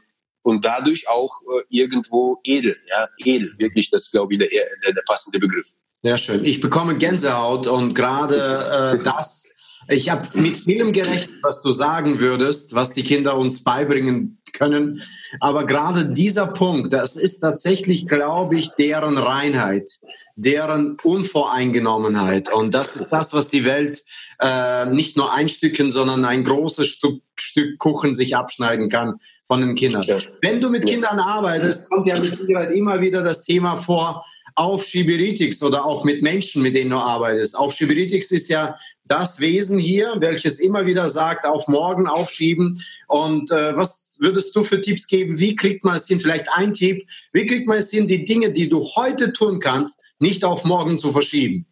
und 0.44 0.66
dadurch 0.66 1.08
auch 1.10 1.42
äh, 1.42 1.64
irgendwo 1.70 2.40
edel, 2.44 2.78
ja, 2.90 3.10
edel, 3.20 3.54
wirklich, 3.58 3.90
das 3.90 4.04
ist, 4.04 4.12
glaube 4.12 4.34
ich, 4.34 4.40
der, 4.40 4.50
der, 4.50 4.94
der 4.94 5.04
passende 5.08 5.40
Begriff. 5.40 5.68
Sehr 6.04 6.18
schön. 6.18 6.44
Ich 6.44 6.62
bekomme 6.62 6.98
Gänsehaut 6.98 7.68
und 7.68 7.94
gerade 7.94 8.98
äh, 8.98 8.98
das, 9.04 9.50
ich 9.88 10.10
habe 10.10 10.28
mit 10.36 10.58
vielem 10.58 10.92
gerechnet, 10.92 11.40
was 11.42 11.62
du 11.62 11.72
sagen 11.72 12.20
würdest, 12.20 12.76
was 12.76 12.92
die 12.92 13.04
Kinder 13.04 13.38
uns 13.38 13.64
beibringen 13.64 14.42
können. 14.54 15.02
Aber 15.40 15.66
gerade 15.66 16.06
dieser 16.06 16.48
Punkt, 16.48 16.94
das 16.94 17.16
ist 17.16 17.40
tatsächlich, 17.40 18.08
glaube 18.08 18.58
ich, 18.58 18.70
deren 18.72 19.18
Reinheit, 19.18 19.90
deren 20.36 20.98
Unvoreingenommenheit. 21.04 22.54
Und 22.54 22.74
das 22.74 22.96
ist 22.96 23.10
das, 23.10 23.34
was 23.34 23.48
die 23.48 23.66
Welt 23.66 24.04
äh, 24.40 24.86
nicht 24.86 25.18
nur 25.18 25.34
ein 25.34 25.50
Stückchen, 25.50 25.92
sondern 25.92 26.26
ein 26.26 26.44
großes 26.44 26.88
Stück, 26.88 27.22
Stück 27.36 27.78
Kuchen 27.78 28.16
sich 28.16 28.36
abschneiden 28.36 28.90
kann 28.90 29.20
von 29.46 29.62
den 29.62 29.76
Kindern. 29.76 30.02
Ja. 30.04 30.18
Wenn 30.42 30.62
du 30.62 30.70
mit 30.70 30.86
Kindern 30.86 31.20
arbeitest, 31.20 31.90
kommt 31.90 32.08
ja 32.08 32.20
mit 32.20 32.38
Sicherheit 32.38 32.72
immer 32.72 33.02
wieder 33.02 33.22
das 33.22 33.44
Thema 33.44 33.78
vor, 33.78 34.26
auf 34.62 34.86
Schiberitics 34.86 35.64
oder 35.64 35.84
auch 35.84 36.04
mit 36.04 36.22
Menschen, 36.22 36.62
mit 36.62 36.76
denen 36.76 36.92
du 36.92 36.98
arbeitest. 36.98 37.58
Auf 37.58 37.74
Schiberitics 37.74 38.30
ist 38.30 38.48
ja 38.48 38.78
das 39.06 39.40
Wesen 39.40 39.80
hier, 39.80 40.14
welches 40.20 40.60
immer 40.60 40.86
wieder 40.86 41.10
sagt, 41.10 41.46
auf 41.46 41.68
morgen 41.68 42.06
aufschieben. 42.06 42.80
Und 43.08 43.50
äh, 43.50 43.76
was 43.76 44.18
würdest 44.20 44.56
du 44.56 44.64
für 44.64 44.80
Tipps 44.80 45.08
geben? 45.08 45.40
Wie 45.40 45.56
kriegt 45.56 45.84
man 45.84 45.96
es 45.96 46.06
hin? 46.06 46.20
Vielleicht 46.20 46.46
ein 46.54 46.76
Tipp. 46.76 47.08
Wie 47.34 47.48
kriegt 47.48 47.68
man 47.68 47.80
es 47.80 47.90
hin, 47.90 48.08
die 48.08 48.24
Dinge, 48.24 48.52
die 48.52 48.70
du 48.70 48.86
heute 48.96 49.34
tun 49.34 49.60
kannst, 49.60 50.00
nicht 50.20 50.46
auf 50.46 50.64
morgen 50.64 51.00
zu 51.00 51.12
verschieben? 51.12 51.66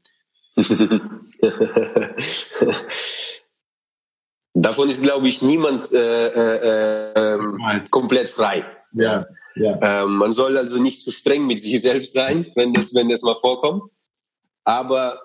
Davon 4.56 4.90
ist, 4.90 5.04
glaube 5.04 5.28
ich, 5.28 5.44
niemand 5.44 5.92
äh, 5.94 6.28
äh, 6.28 7.12
äh, 7.14 7.82
komplett 7.92 8.30
frei. 8.30 8.66
Ja, 8.94 9.28
ja. 9.56 10.04
Ähm, 10.04 10.18
man 10.18 10.32
soll 10.32 10.58
also 10.58 10.82
nicht 10.82 11.02
zu 11.02 11.12
streng 11.12 11.48
mit 11.48 11.60
sich 11.60 11.82
selbst 11.82 12.14
sein, 12.14 12.52
wenn 12.56 12.74
das, 12.74 12.94
wenn 12.94 13.10
das 13.10 13.22
mal 13.22 13.36
vorkommt. 13.36 13.92
Aber 14.64 15.22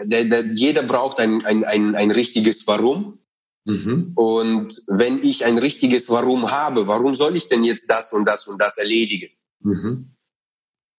der, 0.00 0.24
der, 0.24 0.44
jeder 0.46 0.82
braucht 0.82 1.20
ein, 1.20 1.44
ein, 1.44 1.64
ein, 1.64 1.94
ein 1.94 2.10
richtiges 2.10 2.66
Warum. 2.66 3.18
Mhm. 3.64 4.12
Und 4.14 4.82
wenn 4.86 5.22
ich 5.22 5.44
ein 5.44 5.58
richtiges 5.58 6.08
Warum 6.08 6.50
habe, 6.50 6.86
warum 6.86 7.14
soll 7.14 7.36
ich 7.36 7.48
denn 7.48 7.62
jetzt 7.62 7.90
das 7.90 8.12
und 8.12 8.24
das 8.24 8.46
und 8.46 8.58
das 8.58 8.78
erledigen? 8.78 9.30
Mhm. 9.60 10.14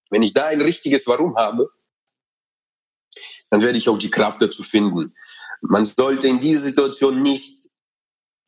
Wenn 0.10 0.24
ich 0.24 0.34
da 0.34 0.46
ein 0.48 0.62
richtiges 0.62 1.08
Warum 1.08 1.36
habe, 1.36 1.70
dann 3.50 3.62
werde 3.62 3.78
ich 3.78 3.90
auch 3.90 3.98
die 3.98 4.12
Kraft 4.12 4.42
dazu 4.42 4.64
finden. 4.64 5.16
Man 5.62 5.86
sollte 5.86 6.28
in 6.28 6.40
dieser 6.40 6.64
Situation 6.64 7.22
nicht 7.22 7.70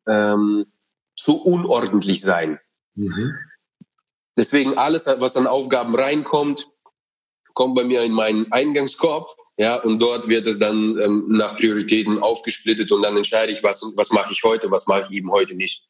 ähm, 0.06 0.66
zu 1.16 1.42
unordentlich 1.42 2.20
sein. 2.20 2.58
Mhm. 2.94 3.34
Deswegen 4.36 4.78
alles, 4.78 5.06
was 5.06 5.36
an 5.36 5.46
Aufgaben 5.46 5.94
reinkommt, 5.94 6.66
kommt 7.54 7.74
bei 7.74 7.84
mir 7.84 8.02
in 8.02 8.12
meinen 8.12 8.50
Eingangskorb. 8.50 9.36
Ja, 9.58 9.76
und 9.76 10.00
dort 10.00 10.28
wird 10.28 10.46
es 10.46 10.58
dann 10.58 10.98
ähm, 10.98 11.26
nach 11.28 11.56
Prioritäten 11.56 12.22
aufgesplittet 12.22 12.90
und 12.90 13.02
dann 13.02 13.16
entscheide 13.16 13.52
ich, 13.52 13.62
was, 13.62 13.82
was 13.96 14.10
mache 14.10 14.32
ich 14.32 14.42
heute, 14.42 14.70
was 14.70 14.86
mache 14.86 15.06
ich 15.08 15.18
eben 15.18 15.30
heute 15.30 15.54
nicht. 15.54 15.86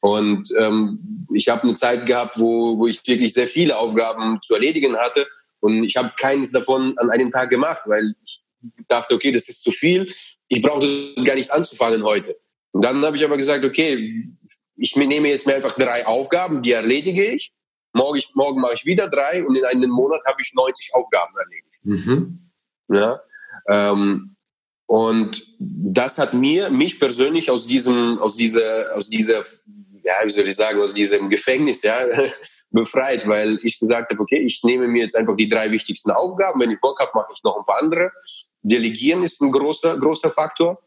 Und 0.00 0.48
ähm, 0.58 1.26
ich 1.32 1.48
habe 1.48 1.62
eine 1.62 1.74
Zeit 1.74 2.06
gehabt, 2.06 2.38
wo, 2.38 2.76
wo 2.76 2.86
ich 2.88 3.06
wirklich 3.06 3.32
sehr 3.32 3.46
viele 3.46 3.78
Aufgaben 3.78 4.40
zu 4.42 4.54
erledigen 4.54 4.96
hatte 4.96 5.26
und 5.60 5.84
ich 5.84 5.96
habe 5.96 6.12
keines 6.18 6.50
davon 6.50 6.98
an 6.98 7.08
einem 7.08 7.30
Tag 7.30 7.48
gemacht, 7.48 7.82
weil 7.86 8.14
ich 8.22 8.42
dachte, 8.88 9.14
okay, 9.14 9.32
das 9.32 9.48
ist 9.48 9.62
zu 9.62 9.70
viel, 9.70 10.12
ich 10.48 10.60
brauche 10.60 10.80
das 10.80 11.24
gar 11.24 11.36
nicht 11.36 11.50
anzufangen 11.50 12.02
heute. 12.02 12.36
Und 12.72 12.84
dann 12.84 13.02
habe 13.02 13.16
ich 13.16 13.24
aber 13.24 13.36
gesagt, 13.36 13.64
okay, 13.64 14.22
ich 14.76 14.96
nehme 14.96 15.28
jetzt 15.28 15.46
mir 15.46 15.54
einfach 15.54 15.72
drei 15.72 16.06
Aufgaben, 16.06 16.62
die 16.62 16.72
erledige 16.72 17.24
ich. 17.24 17.52
Morgen, 17.92 18.20
morgen 18.34 18.60
mache 18.60 18.74
ich 18.74 18.86
wieder 18.86 19.08
drei 19.08 19.44
und 19.46 19.56
in 19.56 19.64
einem 19.64 19.90
Monat 19.90 20.20
habe 20.26 20.40
ich 20.40 20.52
90 20.54 20.94
Aufgaben 20.94 21.32
erledigt. 21.36 22.06
Mhm. 22.06 22.38
Ja, 22.88 23.20
ähm, 23.68 24.34
und 24.86 25.54
das 25.58 26.18
hat 26.18 26.34
mir, 26.34 26.70
mich 26.70 27.00
persönlich 27.00 27.50
aus 27.50 27.66
diesem, 27.66 28.18
aus 28.18 28.36
dieser, 28.36 28.94
aus 28.94 29.08
dieser, 29.08 29.42
ja, 30.02 30.14
wie 30.24 30.30
soll 30.30 30.48
ich 30.48 30.56
sagen, 30.56 30.80
aus 30.80 30.92
diesem 30.92 31.28
Gefängnis, 31.28 31.82
ja, 31.82 32.06
befreit, 32.70 33.26
weil 33.26 33.58
ich 33.62 33.78
gesagt 33.78 34.10
habe, 34.10 34.20
okay, 34.20 34.40
ich 34.40 34.62
nehme 34.62 34.88
mir 34.88 35.02
jetzt 35.02 35.16
einfach 35.16 35.36
die 35.36 35.48
drei 35.48 35.70
wichtigsten 35.70 36.10
Aufgaben. 36.10 36.60
Wenn 36.60 36.70
ich 36.70 36.80
Bock 36.80 37.00
habe, 37.00 37.12
mache 37.14 37.32
ich 37.32 37.42
noch 37.42 37.56
ein 37.56 37.64
paar 37.64 37.80
andere. 37.80 38.12
Delegieren 38.62 39.22
ist 39.22 39.40
ein 39.40 39.50
großer, 39.50 39.96
großer 39.98 40.30
Faktor. 40.30 40.82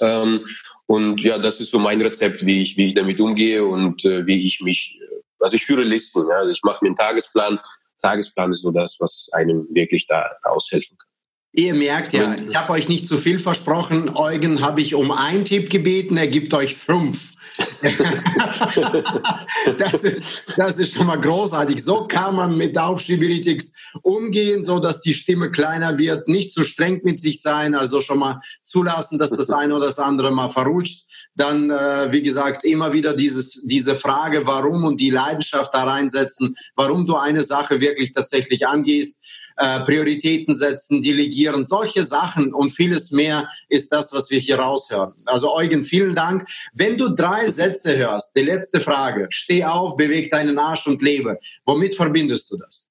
Ähm, 0.00 0.46
und 0.86 1.22
ja, 1.22 1.38
das 1.38 1.60
ist 1.60 1.70
so 1.70 1.78
mein 1.78 2.00
Rezept, 2.00 2.44
wie 2.44 2.62
ich, 2.62 2.76
wie 2.76 2.86
ich 2.86 2.94
damit 2.94 3.20
umgehe 3.20 3.64
und 3.64 4.04
äh, 4.04 4.26
wie 4.26 4.46
ich 4.46 4.60
mich, 4.60 4.98
äh, 5.00 5.20
also 5.38 5.54
ich 5.54 5.64
führe 5.64 5.82
Listen. 5.82 6.28
Ja? 6.28 6.38
Also 6.38 6.50
ich 6.50 6.62
mache 6.62 6.78
mir 6.82 6.88
einen 6.88 6.96
Tagesplan. 6.96 7.60
Tagesplan 8.02 8.52
ist 8.52 8.62
so 8.62 8.70
das, 8.70 8.96
was 8.98 9.28
einem 9.32 9.66
wirklich 9.70 10.06
da 10.06 10.28
aushelfen 10.42 10.96
kann. 10.98 11.10
Ihr 11.52 11.74
merkt 11.74 12.12
ja, 12.12 12.36
ich 12.36 12.54
habe 12.54 12.72
euch 12.72 12.88
nicht 12.88 13.06
zu 13.06 13.18
viel 13.18 13.38
versprochen. 13.38 14.10
Eugen 14.14 14.60
habe 14.60 14.80
ich 14.80 14.94
um 14.94 15.10
einen 15.10 15.44
Tipp 15.44 15.68
gebeten, 15.68 16.16
er 16.16 16.28
gibt 16.28 16.54
euch 16.54 16.76
fünf. 16.76 17.32
das, 19.78 20.04
ist, 20.04 20.26
das 20.56 20.78
ist 20.78 20.94
schon 20.94 21.06
mal 21.06 21.20
großartig. 21.20 21.82
So 21.82 22.06
kann 22.06 22.36
man 22.36 22.56
mit 22.56 22.78
Aufschieberitis 22.78 23.74
umgehen, 24.02 24.62
so 24.62 24.78
dass 24.78 25.00
die 25.00 25.14
Stimme 25.14 25.50
kleiner 25.50 25.98
wird, 25.98 26.28
nicht 26.28 26.52
zu 26.52 26.62
streng 26.62 27.00
mit 27.04 27.20
sich 27.20 27.42
sein, 27.42 27.74
also 27.74 28.00
schon 28.00 28.18
mal 28.18 28.40
zulassen, 28.62 29.18
dass 29.18 29.30
das 29.30 29.50
eine 29.50 29.74
oder 29.74 29.86
das 29.86 29.98
andere 29.98 30.30
mal 30.30 30.50
verrutscht. 30.50 31.06
Dann, 31.34 31.70
äh, 31.70 32.12
wie 32.12 32.22
gesagt, 32.22 32.64
immer 32.64 32.92
wieder 32.92 33.14
dieses, 33.14 33.62
diese 33.64 33.96
Frage, 33.96 34.46
warum 34.46 34.84
und 34.84 35.00
die 35.00 35.10
Leidenschaft 35.10 35.72
da 35.74 35.84
reinsetzen, 35.84 36.56
warum 36.74 37.06
du 37.06 37.16
eine 37.16 37.42
Sache 37.42 37.80
wirklich 37.80 38.12
tatsächlich 38.12 38.66
angehst 38.66 39.24
äh, 39.60 39.80
Prioritäten 39.80 40.54
setzen, 40.54 41.02
delegieren, 41.02 41.64
solche 41.64 42.02
Sachen 42.02 42.54
und 42.54 42.70
vieles 42.70 43.10
mehr 43.10 43.50
ist 43.68 43.92
das, 43.92 44.12
was 44.12 44.30
wir 44.30 44.38
hier 44.38 44.58
raushören. 44.58 45.12
Also 45.26 45.54
Eugen, 45.54 45.84
vielen 45.84 46.14
Dank. 46.14 46.48
Wenn 46.72 46.96
du 46.96 47.10
drei 47.10 47.39
Sätze 47.48 47.96
hörst, 47.96 48.36
die 48.36 48.42
letzte 48.42 48.80
Frage, 48.80 49.26
steh 49.30 49.64
auf, 49.64 49.96
beweg 49.96 50.30
deinen 50.30 50.58
Arsch 50.58 50.86
und 50.86 51.02
lebe. 51.02 51.38
Womit 51.64 51.94
verbindest 51.94 52.50
du 52.50 52.56
das? 52.56 52.90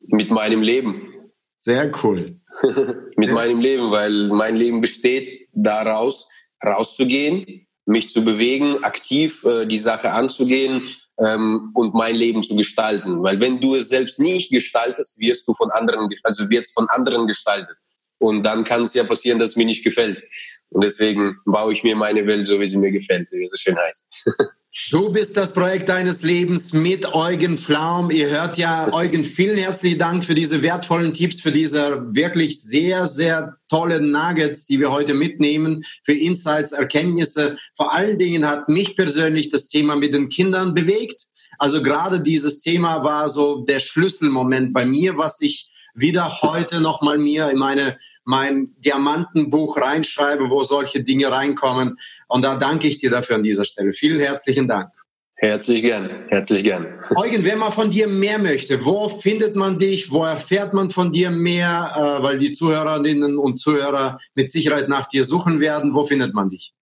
Mit 0.00 0.30
meinem 0.30 0.62
Leben. 0.62 1.32
Sehr 1.58 1.90
cool. 2.02 2.40
Mit 3.16 3.28
ja. 3.28 3.34
meinem 3.34 3.60
Leben, 3.60 3.90
weil 3.90 4.28
mein 4.28 4.56
Leben 4.56 4.80
besteht 4.80 5.48
daraus, 5.52 6.28
rauszugehen, 6.64 7.66
mich 7.84 8.08
zu 8.10 8.24
bewegen, 8.24 8.82
aktiv 8.82 9.44
äh, 9.44 9.66
die 9.66 9.78
Sache 9.78 10.12
anzugehen 10.12 10.88
ähm, 11.18 11.70
und 11.74 11.94
mein 11.94 12.16
Leben 12.16 12.42
zu 12.42 12.56
gestalten. 12.56 13.22
Weil 13.22 13.40
wenn 13.40 13.60
du 13.60 13.74
es 13.74 13.88
selbst 13.88 14.18
nicht 14.18 14.50
gestaltest, 14.50 15.18
wirst 15.18 15.46
du 15.46 15.54
von 15.54 15.70
anderen, 15.70 16.08
also 16.22 16.48
wird 16.48 16.64
es 16.64 16.72
von 16.72 16.88
anderen 16.88 17.26
gestaltet. 17.26 17.76
Und 18.20 18.44
dann 18.44 18.64
kann 18.64 18.84
es 18.84 18.94
ja 18.94 19.02
passieren, 19.02 19.38
dass 19.38 19.50
es 19.50 19.56
mir 19.56 19.66
nicht 19.66 19.82
gefällt. 19.82 20.22
Und 20.68 20.84
deswegen 20.84 21.38
baue 21.44 21.72
ich 21.72 21.82
mir 21.82 21.96
meine 21.96 22.26
Welt 22.26 22.46
so, 22.46 22.60
wie 22.60 22.66
sie 22.66 22.76
mir 22.76 22.92
gefällt, 22.92 23.28
wie 23.32 23.42
es 23.42 23.50
so 23.50 23.56
schön 23.56 23.76
heißt. 23.76 24.24
Du 24.90 25.10
bist 25.10 25.36
das 25.36 25.52
Projekt 25.52 25.88
deines 25.88 26.22
Lebens 26.22 26.72
mit 26.72 27.12
Eugen 27.12 27.58
Flaum. 27.58 28.10
Ihr 28.12 28.30
hört 28.30 28.56
ja, 28.56 28.90
Eugen, 28.92 29.24
vielen 29.24 29.58
herzlichen 29.58 29.98
Dank 29.98 30.24
für 30.24 30.34
diese 30.34 30.62
wertvollen 30.62 31.12
Tipps, 31.12 31.40
für 31.40 31.50
diese 31.50 32.06
wirklich 32.14 32.62
sehr, 32.62 33.04
sehr 33.06 33.56
tollen 33.68 34.12
Nuggets, 34.12 34.66
die 34.66 34.78
wir 34.78 34.92
heute 34.92 35.12
mitnehmen, 35.12 35.84
für 36.04 36.12
Insights, 36.14 36.70
Erkenntnisse. 36.70 37.56
Vor 37.76 37.92
allen 37.92 38.16
Dingen 38.16 38.48
hat 38.48 38.68
mich 38.68 38.96
persönlich 38.96 39.48
das 39.48 39.66
Thema 39.66 39.96
mit 39.96 40.14
den 40.14 40.28
Kindern 40.28 40.72
bewegt. 40.72 41.24
Also 41.58 41.82
gerade 41.82 42.20
dieses 42.20 42.60
Thema 42.60 43.02
war 43.02 43.28
so 43.28 43.64
der 43.64 43.80
Schlüsselmoment 43.80 44.72
bei 44.72 44.86
mir, 44.86 45.18
was 45.18 45.40
ich 45.40 45.69
wieder 46.00 46.42
heute 46.42 46.80
nochmal 46.80 47.18
mir 47.18 47.50
in 47.50 47.58
meine 47.58 47.98
mein 48.24 48.74
Diamantenbuch 48.78 49.76
reinschreibe, 49.76 50.50
wo 50.50 50.62
solche 50.62 51.02
Dinge 51.02 51.30
reinkommen. 51.30 51.98
Und 52.28 52.42
da 52.42 52.56
danke 52.56 52.86
ich 52.86 52.98
dir 52.98 53.10
dafür 53.10 53.36
an 53.36 53.42
dieser 53.42 53.64
Stelle. 53.64 53.92
Vielen 53.92 54.20
herzlichen 54.20 54.68
Dank. 54.68 54.90
Herzlich 55.34 55.80
gern, 55.80 56.10
herzlich 56.28 56.62
gern. 56.62 56.86
Eugen, 57.16 57.44
wer 57.46 57.56
mal 57.56 57.70
von 57.70 57.88
dir 57.88 58.06
mehr 58.06 58.38
möchte, 58.38 58.84
wo 58.84 59.08
findet 59.08 59.56
man 59.56 59.78
dich, 59.78 60.10
wo 60.10 60.22
erfährt 60.22 60.74
man 60.74 60.90
von 60.90 61.10
dir 61.10 61.30
mehr, 61.30 61.92
äh, 61.96 62.22
weil 62.22 62.38
die 62.38 62.50
Zuhörerinnen 62.50 63.38
und 63.38 63.56
Zuhörer 63.56 64.18
mit 64.34 64.50
Sicherheit 64.50 64.90
nach 64.90 65.06
dir 65.06 65.24
suchen 65.24 65.58
werden, 65.58 65.94
wo 65.94 66.04
findet 66.04 66.34
man 66.34 66.50
dich? 66.50 66.74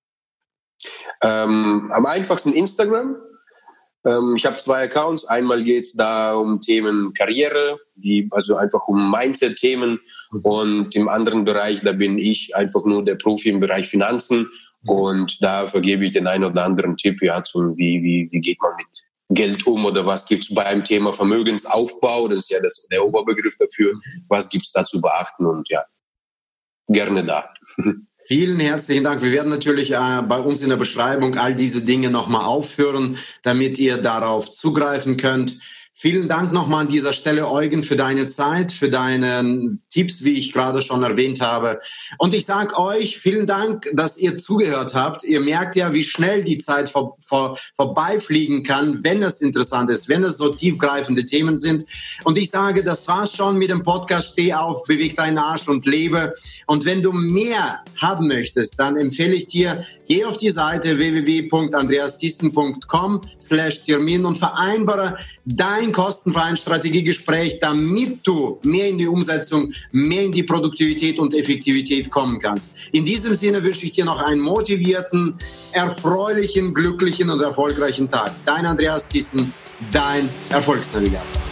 Ähm, 1.22 1.92
am 1.92 2.04
einfachsten 2.04 2.52
Instagram, 2.52 3.16
ähm, 4.08 4.34
ich 4.36 4.46
habe 4.46 4.56
zwei 4.56 4.84
Accounts. 4.84 5.26
Einmal 5.26 5.62
geht 5.62 5.84
es 5.84 5.92
da 5.92 6.34
um 6.34 6.60
Themen 6.60 7.12
Karriere, 7.14 7.78
die, 7.94 8.28
also 8.30 8.56
einfach 8.56 8.88
um 8.88 9.10
Mindset-Themen. 9.10 10.00
Mhm. 10.30 10.40
Und 10.40 10.96
im 10.96 11.08
anderen 11.08 11.44
Bereich, 11.44 11.82
da 11.82 11.92
bin 11.92 12.18
ich 12.18 12.56
einfach 12.56 12.84
nur 12.84 13.04
der 13.04 13.16
Profi 13.16 13.50
im 13.50 13.60
Bereich 13.60 13.88
Finanzen. 13.88 14.48
Mhm. 14.82 14.88
Und 14.88 15.42
da 15.42 15.66
vergebe 15.66 16.06
ich 16.06 16.12
den 16.12 16.26
einen 16.26 16.44
oder 16.44 16.64
anderen 16.64 16.96
Tipp, 16.96 17.22
ja, 17.22 17.44
zum 17.44 17.76
wie, 17.76 18.02
wie, 18.02 18.28
wie 18.30 18.40
geht 18.40 18.60
man 18.62 18.76
mit 18.76 18.86
Geld 19.30 19.66
um 19.66 19.84
oder 19.84 20.06
was 20.06 20.26
gibt 20.26 20.44
es 20.44 20.54
beim 20.54 20.82
Thema 20.82 21.12
Vermögensaufbau, 21.12 22.28
das 22.28 22.42
ist 22.42 22.50
ja 22.50 22.60
das, 22.62 22.86
der 22.90 23.04
Oberbegriff 23.04 23.56
dafür, 23.58 23.92
mhm. 23.94 24.24
was 24.28 24.48
gibt 24.48 24.64
es 24.64 24.72
da 24.72 24.84
zu 24.86 25.02
beachten 25.02 25.44
und 25.44 25.68
ja, 25.68 25.84
gerne 26.88 27.24
da. 27.24 27.52
Vielen 28.30 28.60
herzlichen 28.60 29.04
Dank. 29.04 29.22
Wir 29.22 29.32
werden 29.32 29.48
natürlich 29.48 29.92
äh, 29.92 30.22
bei 30.22 30.38
uns 30.38 30.60
in 30.60 30.68
der 30.68 30.76
Beschreibung 30.76 31.38
all 31.38 31.54
diese 31.54 31.82
Dinge 31.82 32.10
nochmal 32.10 32.44
aufführen, 32.44 33.16
damit 33.40 33.78
ihr 33.78 33.96
darauf 33.96 34.52
zugreifen 34.52 35.16
könnt. 35.16 35.56
Vielen 36.00 36.28
Dank 36.28 36.52
nochmal 36.52 36.82
an 36.82 36.88
dieser 36.88 37.12
Stelle, 37.12 37.50
Eugen, 37.50 37.82
für 37.82 37.96
deine 37.96 38.26
Zeit, 38.26 38.70
für 38.70 38.88
deine 38.88 39.80
Tipps, 39.90 40.22
wie 40.22 40.38
ich 40.38 40.52
gerade 40.52 40.80
schon 40.80 41.02
erwähnt 41.02 41.40
habe. 41.40 41.80
Und 42.18 42.34
ich 42.34 42.46
sage 42.46 42.78
euch 42.78 43.18
vielen 43.18 43.46
Dank, 43.46 43.90
dass 43.94 44.16
ihr 44.16 44.36
zugehört 44.36 44.94
habt. 44.94 45.24
Ihr 45.24 45.40
merkt 45.40 45.74
ja, 45.74 45.92
wie 45.92 46.04
schnell 46.04 46.44
die 46.44 46.58
Zeit 46.58 46.88
vor, 46.88 47.16
vor, 47.20 47.58
vorbeifliegen 47.74 48.62
kann, 48.62 49.02
wenn 49.02 49.24
es 49.24 49.40
interessant 49.40 49.90
ist, 49.90 50.08
wenn 50.08 50.22
es 50.22 50.36
so 50.36 50.50
tiefgreifende 50.50 51.24
Themen 51.24 51.58
sind. 51.58 51.84
Und 52.22 52.38
ich 52.38 52.50
sage, 52.50 52.84
das 52.84 53.08
war's 53.08 53.34
schon 53.34 53.58
mit 53.58 53.70
dem 53.70 53.82
Podcast 53.82 54.34
Steh 54.34 54.54
auf, 54.54 54.84
beweg 54.84 55.16
deinen 55.16 55.38
Arsch 55.38 55.66
und 55.66 55.84
lebe. 55.84 56.32
Und 56.68 56.84
wenn 56.84 57.02
du 57.02 57.10
mehr 57.10 57.80
haben 57.96 58.28
möchtest, 58.28 58.78
dann 58.78 58.96
empfehle 58.96 59.34
ich 59.34 59.46
dir, 59.46 59.84
geh 60.06 60.24
auf 60.24 60.36
die 60.36 60.50
Seite 60.50 60.96
www.andreasthyssen.com 60.96 63.22
slash 63.40 63.82
Termin 63.82 64.24
und 64.24 64.38
vereinbare 64.38 65.18
dein 65.44 65.87
ein 65.88 65.92
kostenfreien 65.92 66.56
Strategiegespräch, 66.56 67.58
damit 67.60 68.26
du 68.26 68.58
mehr 68.62 68.88
in 68.88 68.98
die 68.98 69.06
Umsetzung, 69.06 69.72
mehr 69.90 70.22
in 70.22 70.32
die 70.32 70.42
Produktivität 70.42 71.18
und 71.18 71.34
Effektivität 71.34 72.10
kommen 72.10 72.38
kannst. 72.38 72.72
In 72.92 73.04
diesem 73.04 73.34
Sinne 73.34 73.62
wünsche 73.62 73.84
ich 73.84 73.92
dir 73.92 74.04
noch 74.04 74.20
einen 74.20 74.40
motivierten, 74.40 75.34
erfreulichen, 75.72 76.74
glücklichen 76.74 77.30
und 77.30 77.40
erfolgreichen 77.42 78.08
Tag. 78.08 78.32
Dein 78.44 78.66
Andreas 78.66 79.08
Thyssen, 79.08 79.52
dein 79.90 80.28
Erfolgsnavigator. 80.50 81.42